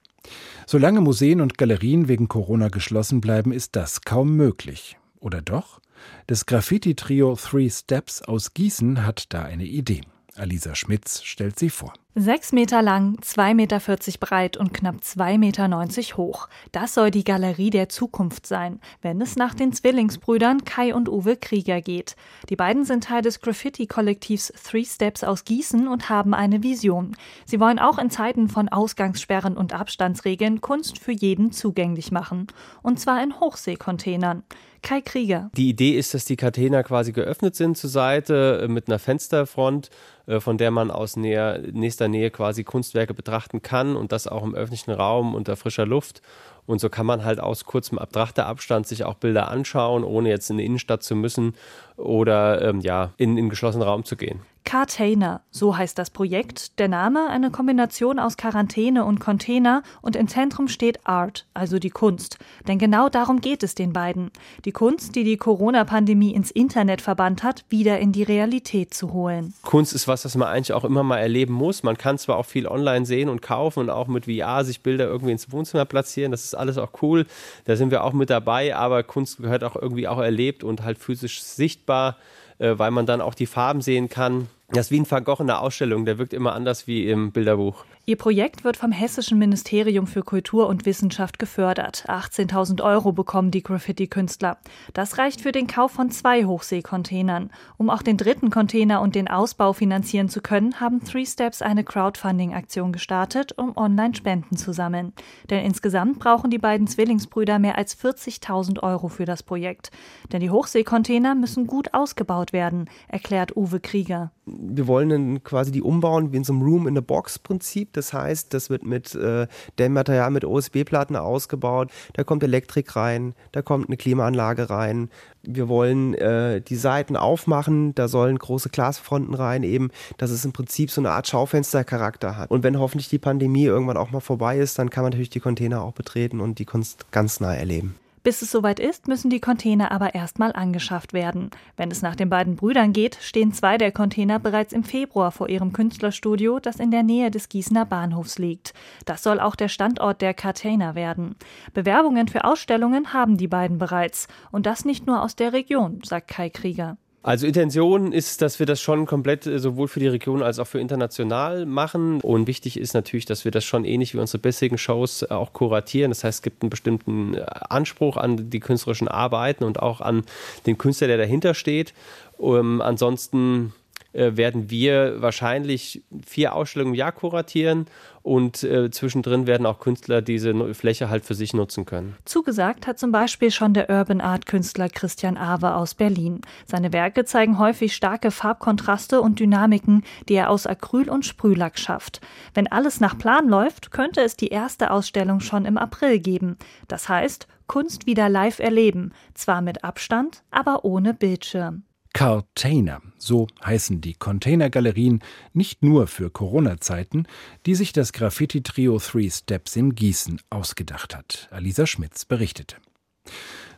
Solange 0.67 1.01
Museen 1.01 1.41
und 1.41 1.57
Galerien 1.57 2.07
wegen 2.07 2.27
Corona 2.27 2.67
geschlossen 2.69 3.21
bleiben, 3.21 3.51
ist 3.51 3.75
das 3.75 4.01
kaum 4.01 4.35
möglich. 4.35 4.97
Oder 5.19 5.41
doch? 5.41 5.81
Das 6.27 6.45
Graffiti-Trio 6.45 7.35
Three 7.37 7.71
Steps 7.71 8.21
aus 8.21 8.53
Gießen 8.53 9.03
hat 9.03 9.33
da 9.33 9.41
eine 9.41 9.65
Idee. 9.65 10.01
Alisa 10.35 10.75
Schmitz 10.75 11.23
stellt 11.23 11.57
sie 11.57 11.71
vor. 11.71 11.93
Sechs 12.17 12.53
Meter 12.53 12.81
lang, 12.81 13.17
2,40 13.21 13.53
Meter 13.55 13.79
breit 14.21 14.55
und 14.55 14.73
knapp 14.73 15.01
2,90 15.01 15.37
Meter 15.37 16.15
hoch. 16.15 16.47
Das 16.71 16.93
soll 16.93 17.11
die 17.11 17.25
Galerie 17.25 17.71
der 17.71 17.89
Zukunft 17.89 18.47
sein, 18.47 18.79
wenn 19.01 19.19
es 19.19 19.35
nach 19.35 19.53
den 19.53 19.73
Zwillingsbrüdern 19.73 20.63
Kai 20.63 20.95
und 20.95 21.09
Uwe 21.09 21.35
Krieger 21.35 21.81
geht. 21.81 22.15
Die 22.47 22.55
beiden 22.55 22.85
sind 22.85 23.03
Teil 23.03 23.21
des 23.21 23.41
Graffiti-Kollektivs 23.41 24.53
Three 24.63 24.85
Steps 24.85 25.25
aus 25.25 25.43
Gießen 25.43 25.89
und 25.89 26.07
haben 26.07 26.33
eine 26.33 26.63
Vision. 26.63 27.17
Sie 27.43 27.59
wollen 27.59 27.79
auch 27.79 27.97
in 27.97 28.09
Zeiten 28.09 28.47
von 28.47 28.69
Ausgangssperren 28.69 29.57
und 29.57 29.73
Abstandsregeln 29.73 30.61
Kunst 30.61 30.97
für 30.97 31.11
jeden 31.11 31.51
zugänglich 31.51 32.13
machen. 32.13 32.47
Und 32.81 32.97
zwar 32.97 33.21
in 33.21 33.41
Hochseekontainern. 33.41 34.43
Kai 34.85 35.01
Krieger. 35.01 35.49
Die 35.57 35.69
Idee 35.69 35.97
ist, 35.97 36.13
dass 36.13 36.25
die 36.25 36.37
Container 36.37 36.83
quasi 36.83 37.11
geöffnet 37.11 37.55
sind 37.55 37.75
zur 37.75 37.89
Seite 37.89 38.61
äh, 38.63 38.67
mit 38.67 38.87
einer 38.87 38.99
Fensterfront, 38.99 39.89
äh, 40.27 40.39
von 40.39 40.59
der 40.59 40.69
man 40.69 40.91
aus 40.91 41.17
näher, 41.17 41.59
nächster 41.71 42.07
Nähe 42.07 42.29
quasi 42.29 42.63
Kunstwerke 42.63 43.15
betrachten 43.15 43.63
kann 43.63 43.95
und 43.95 44.11
das 44.11 44.27
auch 44.27 44.43
im 44.43 44.53
öffentlichen 44.53 44.91
Raum 44.91 45.33
unter 45.33 45.55
frischer 45.55 45.87
Luft. 45.87 46.21
Und 46.67 46.79
so 46.79 46.89
kann 46.89 47.07
man 47.07 47.25
halt 47.25 47.39
aus 47.39 47.65
kurzem 47.65 47.97
Abtrachterabstand 47.97 48.85
sich 48.85 49.05
auch 49.05 49.15
Bilder 49.15 49.49
anschauen, 49.49 50.03
ohne 50.03 50.29
jetzt 50.29 50.51
in 50.51 50.57
die 50.59 50.65
Innenstadt 50.65 51.01
zu 51.01 51.15
müssen 51.15 51.55
oder 51.97 52.61
ähm, 52.61 52.79
ja, 52.81 53.11
in, 53.17 53.39
einen 53.39 53.49
geschlossenen 53.49 53.87
Raum 53.87 54.05
zu 54.05 54.15
gehen. 54.15 54.41
Cartainer, 54.65 55.41
so 55.51 55.77
heißt 55.77 55.97
das 55.97 56.09
Projekt. 56.09 56.79
Der 56.79 56.87
Name 56.87 57.29
eine 57.29 57.51
Kombination 57.51 58.17
aus 58.17 58.35
Quarantäne 58.35 59.05
und 59.05 59.19
Container 59.19 59.83
und 60.01 60.15
im 60.15 60.27
Zentrum 60.27 60.67
steht 60.67 61.05
Art, 61.07 61.45
also 61.53 61.77
die 61.77 61.91
Kunst. 61.91 62.39
Denn 62.67 62.79
genau 62.79 63.07
darum 63.07 63.41
geht 63.41 63.61
es 63.61 63.75
den 63.75 63.93
beiden. 63.93 64.31
Die 64.65 64.71
Kunst, 64.71 65.15
die 65.15 65.23
die 65.23 65.37
Corona-Pandemie 65.37 66.33
ins 66.33 66.49
Internet 66.49 67.01
verbannt 67.01 67.43
hat, 67.43 67.63
wieder 67.69 67.99
in 67.99 68.11
die 68.11 68.23
Realität 68.23 68.93
zu 68.93 69.13
holen. 69.13 69.53
Kunst 69.61 69.93
ist 69.93 70.07
was, 70.07 70.25
was 70.25 70.35
man 70.35 70.47
eigentlich 70.47 70.73
auch 70.73 70.83
immer 70.83 71.03
mal 71.03 71.19
erleben 71.19 71.53
muss. 71.53 71.83
Man 71.83 71.97
kann 71.97 72.17
zwar 72.17 72.37
auch 72.37 72.47
viel 72.47 72.67
online 72.67 73.05
sehen 73.05 73.29
und 73.29 73.43
kaufen 73.43 73.81
und 73.81 73.91
auch 73.91 74.07
mit 74.07 74.25
VR 74.25 74.65
sich 74.65 74.81
Bilder 74.81 75.05
irgendwie 75.05 75.31
ins 75.31 75.51
Wohnzimmer 75.51 75.85
platzieren. 75.85 76.31
Das 76.31 76.43
ist 76.43 76.55
alles 76.55 76.79
auch 76.79 76.89
cool. 77.03 77.27
Da 77.65 77.75
sind 77.75 77.91
wir 77.91 78.03
auch 78.03 78.13
mit 78.13 78.31
dabei. 78.31 78.75
Aber 78.75 79.03
Kunst 79.03 79.37
gehört 79.37 79.63
auch 79.63 79.75
irgendwie 79.75 80.07
auch 80.07 80.19
erlebt 80.19 80.63
und 80.63 80.83
halt 80.83 80.97
physisch 80.97 81.43
sichtbar, 81.43 82.17
äh, 82.57 82.73
weil 82.77 82.89
man 82.89 83.05
dann 83.05 83.21
auch 83.21 83.35
die 83.35 83.45
Farben 83.45 83.81
sehen 83.81 84.09
kann 84.09 84.49
das 84.69 84.87
ist 84.87 84.91
wie 84.91 84.99
ein 84.99 85.09
Van 85.09 85.49
Ausstellung, 85.51 86.05
der 86.05 86.17
wirkt 86.17 86.33
immer 86.33 86.53
anders 86.53 86.87
wie 86.87 87.07
im 87.07 87.31
Bilderbuch. 87.31 87.85
Ihr 88.07 88.17
Projekt 88.17 88.63
wird 88.63 88.77
vom 88.77 88.91
Hessischen 88.91 89.37
Ministerium 89.37 90.05
für 90.07 90.21
Kultur 90.21 90.67
und 90.67 90.85
Wissenschaft 90.85 91.39
gefördert. 91.39 92.05
18.000 92.07 92.83
Euro 92.83 93.11
bekommen 93.11 93.51
die 93.51 93.63
Graffiti-Künstler. 93.63 94.57
Das 94.93 95.17
reicht 95.17 95.41
für 95.41 95.51
den 95.51 95.67
Kauf 95.67 95.91
von 95.91 96.09
zwei 96.09 96.45
Hochseekontainern. 96.45 97.51
Um 97.77 97.89
auch 97.89 98.01
den 98.01 98.17
dritten 98.17 98.49
Container 98.49 99.01
und 99.01 99.15
den 99.15 99.27
Ausbau 99.27 99.73
finanzieren 99.73 100.29
zu 100.29 100.41
können, 100.41 100.79
haben 100.79 101.03
Three 101.03 101.25
Steps 101.25 101.61
eine 101.61 101.83
Crowdfunding-Aktion 101.83 102.91
gestartet, 102.91 103.53
um 103.57 103.77
Online-Spenden 103.77 104.57
zu 104.57 104.73
sammeln. 104.73 105.13
Denn 105.49 105.63
insgesamt 105.63 106.19
brauchen 106.19 106.49
die 106.49 106.59
beiden 106.59 106.87
Zwillingsbrüder 106.87 107.59
mehr 107.59 107.77
als 107.77 107.97
40.000 107.97 108.81
Euro 108.81 109.09
für 109.09 109.25
das 109.25 109.41
Projekt. 109.41 109.91
Denn 110.31 110.41
die 110.41 110.49
Hochseekontainer 110.49 111.33
müssen 111.35 111.65
gut 111.65 111.93
ausgebaut 111.93 112.51
werden, 112.51 112.89
erklärt 113.07 113.55
Uwe 113.55 113.79
Krieger. 113.79 114.31
Wir 114.45 114.87
wollen 114.87 115.09
dann 115.09 115.43
quasi 115.43 115.71
die 115.71 115.81
umbauen 115.81 116.31
wie 116.31 116.37
in 116.37 116.43
so 116.43 116.53
einem 116.53 116.61
Room-in-a-Box-Prinzip 116.61 117.93
das 117.95 118.13
heißt, 118.13 118.53
das 118.53 118.69
wird 118.69 118.83
mit 118.83 119.15
äh, 119.15 119.47
Dämmmaterial, 119.79 120.31
mit 120.31 120.45
OSB-Platten 120.45 121.15
ausgebaut. 121.15 121.89
Da 122.13 122.23
kommt 122.23 122.43
Elektrik 122.43 122.95
rein, 122.95 123.33
da 123.51 123.61
kommt 123.61 123.87
eine 123.87 123.97
Klimaanlage 123.97 124.69
rein. 124.69 125.09
Wir 125.43 125.69
wollen 125.69 126.13
äh, 126.15 126.61
die 126.61 126.75
Seiten 126.75 127.15
aufmachen, 127.15 127.95
da 127.95 128.07
sollen 128.07 128.37
große 128.37 128.69
Glasfronten 128.69 129.33
rein, 129.33 129.63
eben, 129.63 129.91
dass 130.17 130.31
es 130.31 130.43
im 130.43 130.53
Prinzip 130.53 130.91
so 130.91 131.01
eine 131.01 131.11
Art 131.11 131.27
Schaufenstercharakter 131.27 132.37
hat. 132.37 132.51
Und 132.51 132.63
wenn 132.63 132.79
hoffentlich 132.79 133.09
die 133.09 133.19
Pandemie 133.19 133.65
irgendwann 133.65 133.97
auch 133.97 134.11
mal 134.11 134.19
vorbei 134.19 134.57
ist, 134.57 134.77
dann 134.79 134.89
kann 134.89 135.03
man 135.03 135.11
natürlich 135.11 135.29
die 135.29 135.39
Container 135.39 135.83
auch 135.83 135.93
betreten 135.93 136.41
und 136.41 136.59
die 136.59 136.65
Kunst 136.65 137.11
ganz 137.11 137.39
nah 137.39 137.53
erleben. 137.53 137.95
Bis 138.25 138.41
es 138.41 138.49
soweit 138.49 138.79
ist, 138.79 139.07
müssen 139.07 139.29
die 139.29 139.39
Container 139.39 139.91
aber 139.91 140.15
erstmal 140.15 140.51
angeschafft 140.51 141.13
werden. 141.13 141.51
Wenn 141.77 141.91
es 141.91 142.01
nach 142.01 142.15
den 142.15 142.27
beiden 142.27 142.55
Brüdern 142.55 142.91
geht, 142.91 143.19
stehen 143.21 143.53
zwei 143.53 143.77
der 143.77 143.91
Container 143.91 144.39
bereits 144.39 144.73
im 144.73 144.83
Februar 144.83 145.31
vor 145.31 145.47
ihrem 145.47 145.73
Künstlerstudio, 145.73 146.59
das 146.59 146.77
in 146.77 146.89
der 146.89 147.03
Nähe 147.03 147.29
des 147.29 147.49
Gießener 147.49 147.85
Bahnhofs 147.85 148.39
liegt. 148.39 148.73
Das 149.05 149.21
soll 149.21 149.39
auch 149.39 149.55
der 149.55 149.67
Standort 149.67 150.23
der 150.23 150.33
Container 150.33 150.95
werden. 150.95 151.35
Bewerbungen 151.75 152.27
für 152.27 152.45
Ausstellungen 152.45 153.13
haben 153.13 153.37
die 153.37 153.47
beiden 153.47 153.77
bereits. 153.77 154.27
Und 154.51 154.65
das 154.65 154.85
nicht 154.85 155.05
nur 155.05 155.21
aus 155.21 155.35
der 155.35 155.53
Region, 155.53 156.01
sagt 156.03 156.27
Kai 156.27 156.49
Krieger. 156.49 156.97
Also 157.25 157.47
Intention 157.47 158.11
ist, 158.11 158.43
dass 158.43 158.59
wir 158.59 158.67
das 158.67 158.79
schon 158.79 159.07
komplett 159.07 159.47
äh, 159.47 159.57
sowohl 159.57 159.87
für 159.87 159.99
die 159.99 160.07
Region 160.07 160.43
als 160.43 160.59
auch 160.59 160.67
für 160.67 160.79
international 160.79 161.65
machen. 161.65 162.21
Und 162.21 162.45
wichtig 162.45 162.79
ist 162.79 162.93
natürlich, 162.93 163.25
dass 163.25 163.45
wir 163.45 163.51
das 163.51 163.65
schon 163.65 163.83
ähnlich 163.83 164.13
wie 164.13 164.19
unsere 164.19 164.37
bisherigen 164.37 164.77
Shows 164.77 165.23
äh, 165.23 165.29
auch 165.29 165.51
kuratieren. 165.51 166.11
Das 166.11 166.23
heißt, 166.23 166.37
es 166.37 166.41
gibt 166.43 166.61
einen 166.61 166.69
bestimmten 166.69 167.33
äh, 167.33 167.43
Anspruch 167.67 168.17
an 168.17 168.51
die 168.51 168.59
künstlerischen 168.59 169.07
Arbeiten 169.07 169.63
und 169.63 169.81
auch 169.81 170.01
an 170.01 170.23
den 170.67 170.77
Künstler, 170.77 171.07
der 171.07 171.17
dahinter 171.17 171.55
steht. 171.55 171.95
Um, 172.37 172.79
ansonsten 172.79 173.73
äh, 174.15 174.37
werden 174.37 174.69
wir 174.69 175.21
wahrscheinlich 175.21 176.03
vier 176.25 176.55
Ausstellungen 176.55 176.93
im 176.93 176.97
Jahr 176.97 177.11
kuratieren 177.11 177.87
und 178.21 178.63
äh, 178.63 178.89
zwischendrin 178.89 179.45
werden 179.45 179.67
auch 179.67 179.79
Künstler 179.79 180.21
diese 180.21 180.73
Fläche 180.73 181.09
halt 181.09 181.25
für 181.25 181.35
sich 181.35 181.53
nutzen 181.53 181.85
können. 181.85 182.15
Zugesagt 182.25 182.87
hat 182.87 182.97
zum 182.97 183.11
Beispiel 183.11 183.51
schon 183.51 183.73
der 183.73 183.89
Urban 183.89 184.21
Art 184.21 184.45
Künstler 184.45 184.89
Christian 184.89 185.37
Awe 185.37 185.75
aus 185.75 185.95
Berlin. 185.95 186.41
Seine 186.65 186.93
Werke 186.93 187.25
zeigen 187.25 187.59
häufig 187.59 187.93
starke 187.93 188.31
Farbkontraste 188.31 189.21
und 189.21 189.39
Dynamiken, 189.39 190.03
die 190.27 190.35
er 190.35 190.49
aus 190.49 190.65
Acryl 190.65 191.09
und 191.09 191.25
Sprühlack 191.25 191.77
schafft. 191.77 192.21
Wenn 192.53 192.71
alles 192.71 192.99
nach 192.99 193.17
Plan 193.17 193.47
läuft, 193.47 193.91
könnte 193.91 194.21
es 194.21 194.35
die 194.35 194.47
erste 194.47 194.91
Ausstellung 194.91 195.39
schon 195.41 195.65
im 195.65 195.77
April 195.77 196.19
geben. 196.19 196.57
Das 196.87 197.09
heißt, 197.09 197.47
Kunst 197.67 198.05
wieder 198.05 198.29
live 198.29 198.59
erleben, 198.59 199.11
zwar 199.33 199.61
mit 199.61 199.83
Abstand, 199.83 200.43
aber 200.51 200.85
ohne 200.85 201.13
Bildschirm. 201.13 201.83
Cartainer, 202.15 203.01
so 203.17 203.47
heißen 203.65 203.99
die 203.99 204.13
Containergalerien 204.13 205.21
nicht 205.51 205.83
nur 205.83 206.07
für 206.07 206.29
Corona-Zeiten, 206.29 207.27
die 207.65 207.75
sich 207.75 207.91
das 207.91 208.13
Graffiti-Trio 208.13 208.99
Three 208.99 209.29
Steps 209.29 209.75
in 209.75 209.95
Gießen 209.95 210.39
ausgedacht 210.49 211.13
hat. 211.13 211.49
Alisa 211.51 211.85
Schmitz 211.85 212.23
berichtete. 212.23 212.77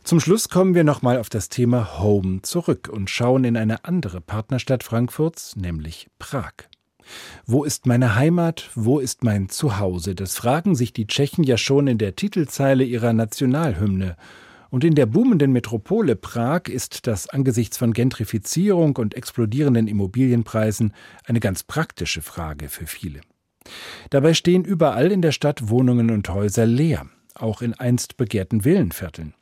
Zum 0.04 0.20
Schluss 0.20 0.48
kommen 0.48 0.76
wir 0.76 0.84
nochmal 0.84 1.18
auf 1.18 1.30
das 1.30 1.48
Thema 1.48 1.98
Home 1.98 2.42
zurück 2.42 2.88
und 2.88 3.10
schauen 3.10 3.42
in 3.42 3.56
eine 3.56 3.84
andere 3.84 4.20
Partnerstadt 4.20 4.84
Frankfurts, 4.84 5.56
nämlich 5.56 6.06
Prag. 6.20 6.52
Wo 7.44 7.64
ist 7.64 7.86
meine 7.86 8.14
Heimat? 8.14 8.70
Wo 8.76 9.00
ist 9.00 9.24
mein 9.24 9.48
Zuhause? 9.48 10.14
Das 10.14 10.36
fragen 10.36 10.76
sich 10.76 10.92
die 10.92 11.08
Tschechen 11.08 11.42
ja 11.42 11.58
schon 11.58 11.88
in 11.88 11.98
der 11.98 12.14
Titelzeile 12.14 12.84
ihrer 12.84 13.12
Nationalhymne. 13.12 14.16
Und 14.70 14.84
in 14.84 14.94
der 14.94 15.06
boomenden 15.06 15.52
Metropole 15.52 16.14
Prag 16.14 16.68
ist 16.68 17.06
das 17.06 17.28
angesichts 17.28 17.78
von 17.78 17.92
Gentrifizierung 17.92 18.96
und 18.96 19.14
explodierenden 19.14 19.88
Immobilienpreisen 19.88 20.92
eine 21.24 21.40
ganz 21.40 21.62
praktische 21.62 22.20
Frage 22.20 22.68
für 22.68 22.86
viele. 22.86 23.20
Dabei 24.10 24.34
stehen 24.34 24.64
überall 24.64 25.10
in 25.10 25.22
der 25.22 25.32
Stadt 25.32 25.68
Wohnungen 25.68 26.10
und 26.10 26.28
Häuser 26.28 26.66
leer, 26.66 27.06
auch 27.34 27.62
in 27.62 27.74
einst 27.74 28.16
begehrten 28.16 28.64
Villenvierteln. 28.64 29.34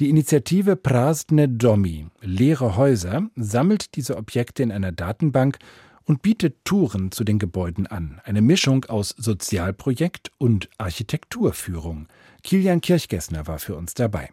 Die 0.00 0.10
Initiative 0.10 0.76
Prasne 0.76 1.48
Domi, 1.48 2.06
leere 2.20 2.76
Häuser, 2.76 3.28
sammelt 3.36 3.96
diese 3.96 4.16
Objekte 4.16 4.62
in 4.62 4.70
einer 4.70 4.92
Datenbank 4.92 5.58
und 6.04 6.22
bietet 6.22 6.64
Touren 6.64 7.10
zu 7.10 7.24
den 7.24 7.38
Gebäuden 7.38 7.86
an, 7.86 8.20
eine 8.24 8.40
Mischung 8.40 8.84
aus 8.84 9.10
Sozialprojekt 9.10 10.30
und 10.38 10.68
Architekturführung. 10.78 12.06
Kilian 12.46 12.80
Kirchgessner 12.80 13.48
war 13.48 13.58
für 13.58 13.74
uns 13.74 13.94
dabei. 13.94 14.30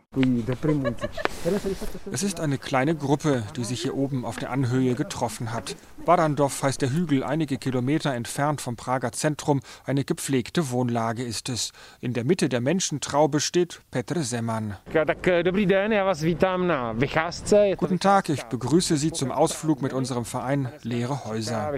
Es 2.11 2.21
ist 2.21 2.39
eine 2.39 2.59
kleine 2.59 2.95
Gruppe, 2.95 3.41
die 3.55 3.63
sich 3.63 3.81
hier 3.81 3.95
oben 3.95 4.23
auf 4.23 4.37
der 4.37 4.51
Anhöhe 4.51 4.93
getroffen 4.93 5.51
hat. 5.51 5.75
Barandov 6.05 6.61
heißt 6.61 6.83
der 6.83 6.91
Hügel, 6.91 7.23
einige 7.23 7.57
Kilometer 7.57 8.13
entfernt 8.13 8.61
vom 8.61 8.75
Prager 8.75 9.13
Zentrum. 9.13 9.61
Eine 9.85 10.03
gepflegte 10.03 10.69
Wohnlage 10.69 11.23
ist 11.23 11.49
es. 11.49 11.71
In 12.01 12.13
der 12.13 12.23
Mitte 12.23 12.49
der 12.49 12.61
Menschentraube 12.61 13.39
steht 13.39 13.81
Petr 13.89 14.21
Semman. 14.21 14.77
Guten 17.77 17.99
Tag, 17.99 18.29
ich 18.29 18.43
begrüße 18.43 18.97
Sie 18.97 19.11
zum 19.11 19.31
Ausflug 19.31 19.81
mit 19.81 19.93
unserem 19.93 20.25
Verein 20.25 20.71
Leere 20.83 21.25
Häuser. 21.25 21.73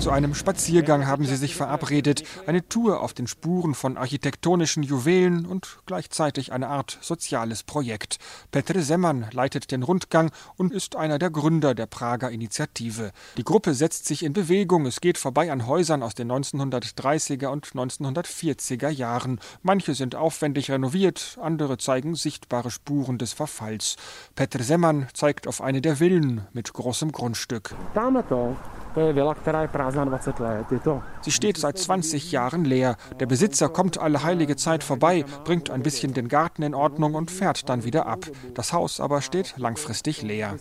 Zu 0.00 0.10
einem 0.10 0.34
Spaziergang 0.34 1.06
haben 1.06 1.24
Sie 1.24 1.36
sich 1.36 1.54
verabredet, 1.54 2.24
eine 2.46 2.66
Tour 2.68 3.00
auf 3.00 3.12
den 3.12 3.28
Spuren 3.28 3.74
von 3.74 3.91
architektonischen 3.96 4.82
Juwelen 4.82 5.46
und 5.46 5.78
gleichzeitig 5.86 6.52
eine 6.52 6.68
Art 6.68 6.98
soziales 7.00 7.62
Projekt. 7.62 8.18
Petr 8.50 8.80
Semman 8.82 9.26
leitet 9.32 9.70
den 9.70 9.82
Rundgang 9.82 10.30
und 10.56 10.72
ist 10.72 10.96
einer 10.96 11.18
der 11.18 11.30
Gründer 11.30 11.74
der 11.74 11.86
Prager 11.86 12.30
Initiative. 12.30 13.12
Die 13.36 13.44
Gruppe 13.44 13.74
setzt 13.74 14.06
sich 14.06 14.22
in 14.24 14.32
Bewegung. 14.32 14.86
Es 14.86 15.00
geht 15.00 15.18
vorbei 15.18 15.50
an 15.50 15.66
Häusern 15.66 16.02
aus 16.02 16.14
den 16.14 16.30
1930er 16.30 17.46
und 17.46 17.66
1940er 17.68 18.88
Jahren. 18.88 19.40
Manche 19.62 19.94
sind 19.94 20.14
aufwendig 20.14 20.70
renoviert, 20.70 21.38
andere 21.40 21.78
zeigen 21.78 22.14
sichtbare 22.14 22.70
Spuren 22.70 23.18
des 23.18 23.32
Verfalls. 23.32 23.96
Petr 24.34 24.62
Semman 24.62 25.08
zeigt 25.14 25.46
auf 25.46 25.60
eine 25.60 25.80
der 25.80 25.96
Villen 25.96 26.46
mit 26.52 26.72
großem 26.72 27.12
Grundstück. 27.12 27.74
Sie 31.22 31.30
steht 31.30 31.56
seit 31.56 31.78
20 31.78 32.32
Jahren 32.32 32.64
leer. 32.64 32.96
Der 33.20 33.26
Besitzer 33.26 33.68
kommt 33.68 33.81
alle 33.98 34.22
heilige 34.22 34.56
Zeit 34.56 34.84
vorbei, 34.84 35.24
bringt 35.44 35.70
ein 35.70 35.82
bisschen 35.82 36.14
den 36.14 36.28
Garten 36.28 36.62
in 36.62 36.74
Ordnung 36.74 37.14
und 37.14 37.30
fährt 37.30 37.68
dann 37.68 37.84
wieder 37.84 38.06
ab. 38.06 38.26
Das 38.54 38.72
Haus 38.72 39.00
aber 39.00 39.20
steht 39.20 39.54
langfristig 39.56 40.22
leer. 40.22 40.56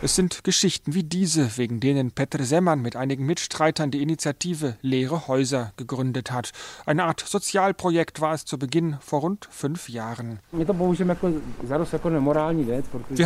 Es 0.00 0.14
sind 0.14 0.44
Geschichten 0.44 0.94
wie 0.94 1.02
diese, 1.02 1.56
wegen 1.56 1.80
denen 1.80 2.12
Petr 2.12 2.44
Semman 2.44 2.82
mit 2.82 2.94
einigen 2.94 3.26
Mitstreitern 3.26 3.90
die 3.90 4.00
Initiative 4.00 4.76
Leere 4.80 5.26
Häuser 5.26 5.72
gegründet 5.76 6.30
hat. 6.30 6.52
Eine 6.86 7.06
Art 7.06 7.18
Sozialprojekt 7.18 8.20
war 8.20 8.32
es 8.32 8.44
zu 8.44 8.60
Beginn 8.60 8.98
vor 9.00 9.22
rund 9.22 9.48
fünf 9.50 9.88
Jahren. 9.88 10.38
Wir 10.52 10.68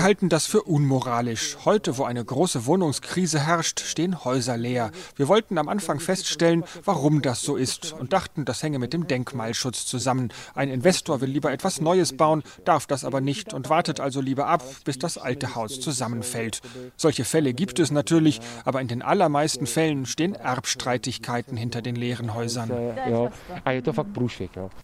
halten 0.03 0.31
das 0.31 0.47
für 0.47 0.63
unmoralisch. 0.63 1.59
Heute, 1.67 1.99
wo 1.99 2.05
eine 2.05 2.25
große 2.25 2.65
Wohnungskrise 2.65 3.41
herrscht, 3.41 3.81
stehen 3.81 4.25
Häuser 4.25 4.57
leer. 4.57 4.93
Wir 5.17 5.29
wollten 5.29 5.59
am 5.59 5.69
Anfang 5.69 6.01
feststellen, 6.01 6.65
warum 6.87 7.21
das 7.21 7.43
so 7.43 7.55
ist 7.55 7.93
und 7.93 8.15
dachten, 8.15 8.47
das 8.47 8.63
hänge 8.63 8.79
mit 8.79 8.95
dem 8.95 9.07
Denkmalschutz 9.07 9.85
zusammen. 9.85 10.33
Ein 10.55 10.71
Investor 10.71 11.21
will 11.21 11.29
lieber 11.29 11.53
etwas 11.53 11.83
Neues 11.83 12.17
bauen, 12.17 12.45
darf 12.65 12.87
das 12.87 13.05
aber 13.05 13.21
nicht 13.21 13.53
und 13.53 13.69
wartet 13.69 14.01
also 14.01 14.23
lieber 14.23 14.47
ab, 14.47 14.65
bis 14.87 14.99
das 14.99 15.19
alte 15.19 15.55
Haus 15.55 15.66
Haus 15.67 15.81
zusammenfällt. 15.81 16.61
Solche 16.97 17.25
Fälle 17.25 17.53
gibt 17.53 17.79
es 17.79 17.91
natürlich, 17.91 18.41
aber 18.65 18.81
in 18.81 18.89
den 18.89 19.03
allermeisten 19.03 19.67
Fällen 19.67 20.07
stehen 20.07 20.35
Erbstreitigkeiten 20.35 21.57
hinter 21.57 21.83
den 21.83 21.97
leeren 21.97 22.35
Häusern. 22.35 22.71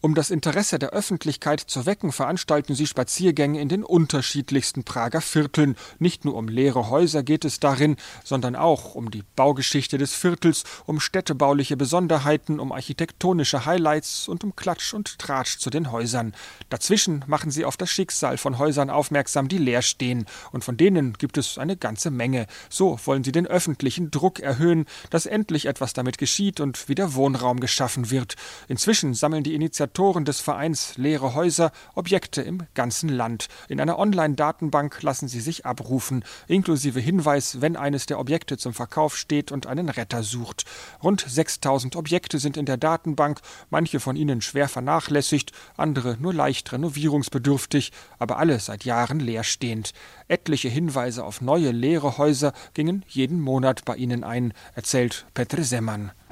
Um 0.00 0.14
das 0.14 0.30
Interesse 0.30 0.78
der 0.78 0.90
Öffentlichkeit 0.90 1.60
zu 1.60 1.86
wecken, 1.86 2.12
veranstalten 2.12 2.74
sie 2.74 2.86
Spaziergänge 2.86 3.60
in 3.60 3.68
den 3.68 3.84
unterschiedlichsten 3.84 4.84
Prager 4.84 5.20
Vierteln. 5.20 5.76
Nicht 5.98 6.24
nur 6.24 6.34
um 6.34 6.48
leere 6.48 6.90
Häuser 6.90 7.22
geht 7.22 7.44
es 7.44 7.60
darin, 7.60 7.96
sondern 8.24 8.56
auch 8.56 8.94
um 8.94 9.10
die 9.10 9.22
Baugeschichte 9.36 9.98
des 9.98 10.14
Viertels, 10.14 10.64
um 10.86 11.00
städtebauliche 11.00 11.76
Besonderheiten, 11.76 12.60
um 12.60 12.72
architektonische 12.72 13.64
Highlights 13.64 14.28
und 14.28 14.44
um 14.44 14.56
Klatsch 14.56 14.94
und 14.94 15.18
Tratsch 15.18 15.58
zu 15.58 15.70
den 15.70 15.92
Häusern. 15.92 16.34
Dazwischen 16.70 17.24
machen 17.26 17.50
sie 17.50 17.64
auf 17.64 17.76
das 17.76 17.90
Schicksal 17.90 18.38
von 18.38 18.58
Häusern 18.58 18.90
aufmerksam, 18.90 19.48
die 19.48 19.58
leer 19.58 19.82
stehen 19.82 20.26
und 20.50 20.64
von 20.64 20.71
von 20.72 20.78
denen 20.78 21.12
gibt 21.12 21.36
es 21.36 21.58
eine 21.58 21.76
ganze 21.76 22.10
Menge. 22.10 22.46
So 22.70 22.98
wollen 23.04 23.24
sie 23.24 23.32
den 23.32 23.46
öffentlichen 23.46 24.10
Druck 24.10 24.40
erhöhen, 24.40 24.86
dass 25.10 25.26
endlich 25.26 25.66
etwas 25.66 25.92
damit 25.92 26.16
geschieht 26.16 26.60
und 26.60 26.88
wieder 26.88 27.12
Wohnraum 27.12 27.60
geschaffen 27.60 28.10
wird. 28.10 28.36
Inzwischen 28.68 29.12
sammeln 29.12 29.44
die 29.44 29.54
Initiatoren 29.54 30.24
des 30.24 30.40
Vereins 30.40 30.96
Leere 30.96 31.34
Häuser 31.34 31.72
Objekte 31.94 32.40
im 32.40 32.62
ganzen 32.72 33.10
Land. 33.10 33.48
In 33.68 33.82
einer 33.82 33.98
Online-Datenbank 33.98 35.02
lassen 35.02 35.28
sie 35.28 35.42
sich 35.42 35.66
abrufen, 35.66 36.24
inklusive 36.48 37.00
Hinweis, 37.00 37.60
wenn 37.60 37.76
eines 37.76 38.06
der 38.06 38.18
Objekte 38.18 38.56
zum 38.56 38.72
Verkauf 38.72 39.18
steht 39.18 39.52
und 39.52 39.66
einen 39.66 39.90
Retter 39.90 40.22
sucht. 40.22 40.64
Rund 41.02 41.22
6000 41.28 41.96
Objekte 41.96 42.38
sind 42.38 42.56
in 42.56 42.64
der 42.64 42.78
Datenbank, 42.78 43.42
manche 43.68 44.00
von 44.00 44.16
ihnen 44.16 44.40
schwer 44.40 44.70
vernachlässigt, 44.70 45.52
andere 45.76 46.16
nur 46.18 46.32
leicht 46.32 46.72
renovierungsbedürftig, 46.72 47.92
aber 48.18 48.38
alle 48.38 48.58
seit 48.58 48.86
Jahren 48.86 49.20
leerstehend. 49.20 49.92
Etliche 50.32 50.70
Hinweise 50.70 51.24
auf 51.24 51.42
neue 51.42 51.72
leere 51.72 52.16
Häuser 52.16 52.54
gingen 52.72 53.04
jeden 53.06 53.38
Monat 53.38 53.84
bei 53.84 53.96
ihnen 53.96 54.24
ein, 54.24 54.54
erzählt 54.74 55.26
Petr 55.34 55.62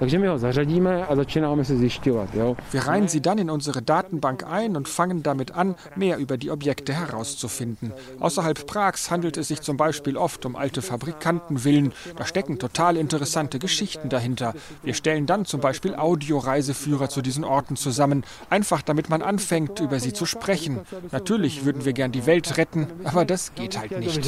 Semman. 0.08 0.40
Wir 2.70 2.86
reihen 2.86 3.08
sie 3.08 3.20
dann 3.20 3.38
in 3.38 3.50
unsere 3.50 3.82
Datenbank 3.82 4.44
ein 4.44 4.76
und 4.76 4.88
fangen 4.88 5.22
damit 5.22 5.52
an, 5.52 5.74
mehr 5.94 6.16
über 6.16 6.38
die 6.38 6.50
Objekte 6.50 6.94
herauszufinden. 6.94 7.92
Außerhalb 8.18 8.66
Prags 8.66 9.10
handelt 9.10 9.36
es 9.36 9.48
sich 9.48 9.60
zum 9.60 9.76
Beispiel 9.76 10.16
oft 10.16 10.46
um 10.46 10.56
alte 10.56 10.80
Fabrikantenvillen. 10.80 11.92
Da 12.16 12.24
stecken 12.24 12.58
total 12.58 12.96
interessante 12.96 13.58
Geschichten 13.58 14.08
dahinter. 14.08 14.54
Wir 14.82 14.94
stellen 14.94 15.26
dann 15.26 15.44
zum 15.44 15.60
Beispiel 15.60 15.94
Audioreiseführer 15.94 17.08
zu 17.08 17.20
diesen 17.20 17.44
Orten 17.44 17.76
zusammen, 17.76 18.24
einfach 18.48 18.82
damit 18.82 19.10
man 19.10 19.20
anfängt, 19.20 19.80
über 19.80 20.00
sie 20.00 20.12
zu 20.12 20.24
sprechen. 20.24 20.80
Natürlich 21.12 21.64
würden 21.64 21.84
wir 21.84 21.92
gern 21.92 22.12
die 22.12 22.26
Welt 22.26 22.56
retten, 22.56 22.86
aber 23.04 23.24
das 23.24 23.54
geht 23.54 23.78
halt 23.78 23.98
nicht. 23.98 24.20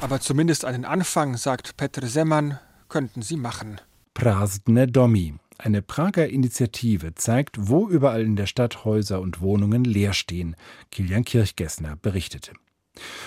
Aber 0.00 0.20
zumindest 0.20 0.64
einen 0.64 0.84
Anfang, 0.84 1.36
sagt 1.36 1.76
Petr 1.76 2.09
Semman 2.10 2.58
könnten 2.88 3.22
sie 3.22 3.36
machen. 3.36 3.80
Prasdne 4.14 4.86
Domi. 4.86 5.34
Eine 5.58 5.80
Prager 5.80 6.28
Initiative 6.28 7.14
zeigt, 7.14 7.68
wo 7.68 7.88
überall 7.88 8.22
in 8.22 8.36
der 8.36 8.46
Stadt 8.46 8.84
Häuser 8.84 9.20
und 9.20 9.40
Wohnungen 9.40 9.84
leer 9.84 10.12
stehen. 10.12 10.56
Kilian 10.90 11.24
Kirchgessner 11.24 11.96
berichtete. 11.96 12.52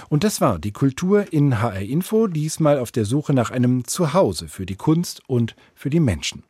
Und 0.10 0.24
das 0.24 0.42
war 0.42 0.60
die 0.60 0.74
Kultur 0.74 1.32
in 1.32 1.62
HR 1.62 1.82
Info, 1.82 2.28
diesmal 2.28 2.78
auf 2.78 2.92
der 2.92 3.06
Suche 3.06 3.34
nach 3.34 3.52
einem 3.52 3.86
Zuhause 3.86 4.48
für 4.48 4.66
die 4.66 4.76
Kunst 4.76 5.22
und 5.28 5.56
für 5.74 5.90
die 5.90 6.00
Menschen. 6.00 6.44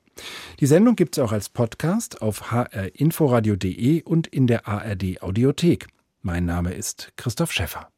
Die 0.60 0.68
Sendung 0.68 0.96
gibt 0.96 1.18
es 1.18 1.24
auch 1.24 1.32
als 1.32 1.50
Podcast 1.50 2.22
auf 2.22 2.52
hrinforadio.de 2.52 4.04
und 4.04 4.28
in 4.28 4.48
der 4.48 4.68
ARD 4.68 5.22
Audiothek. 5.22 5.88
Mein 6.22 6.46
Name 6.46 6.74
ist 6.74 7.14
Christoph 7.16 7.52
Schäffer. 7.52 7.93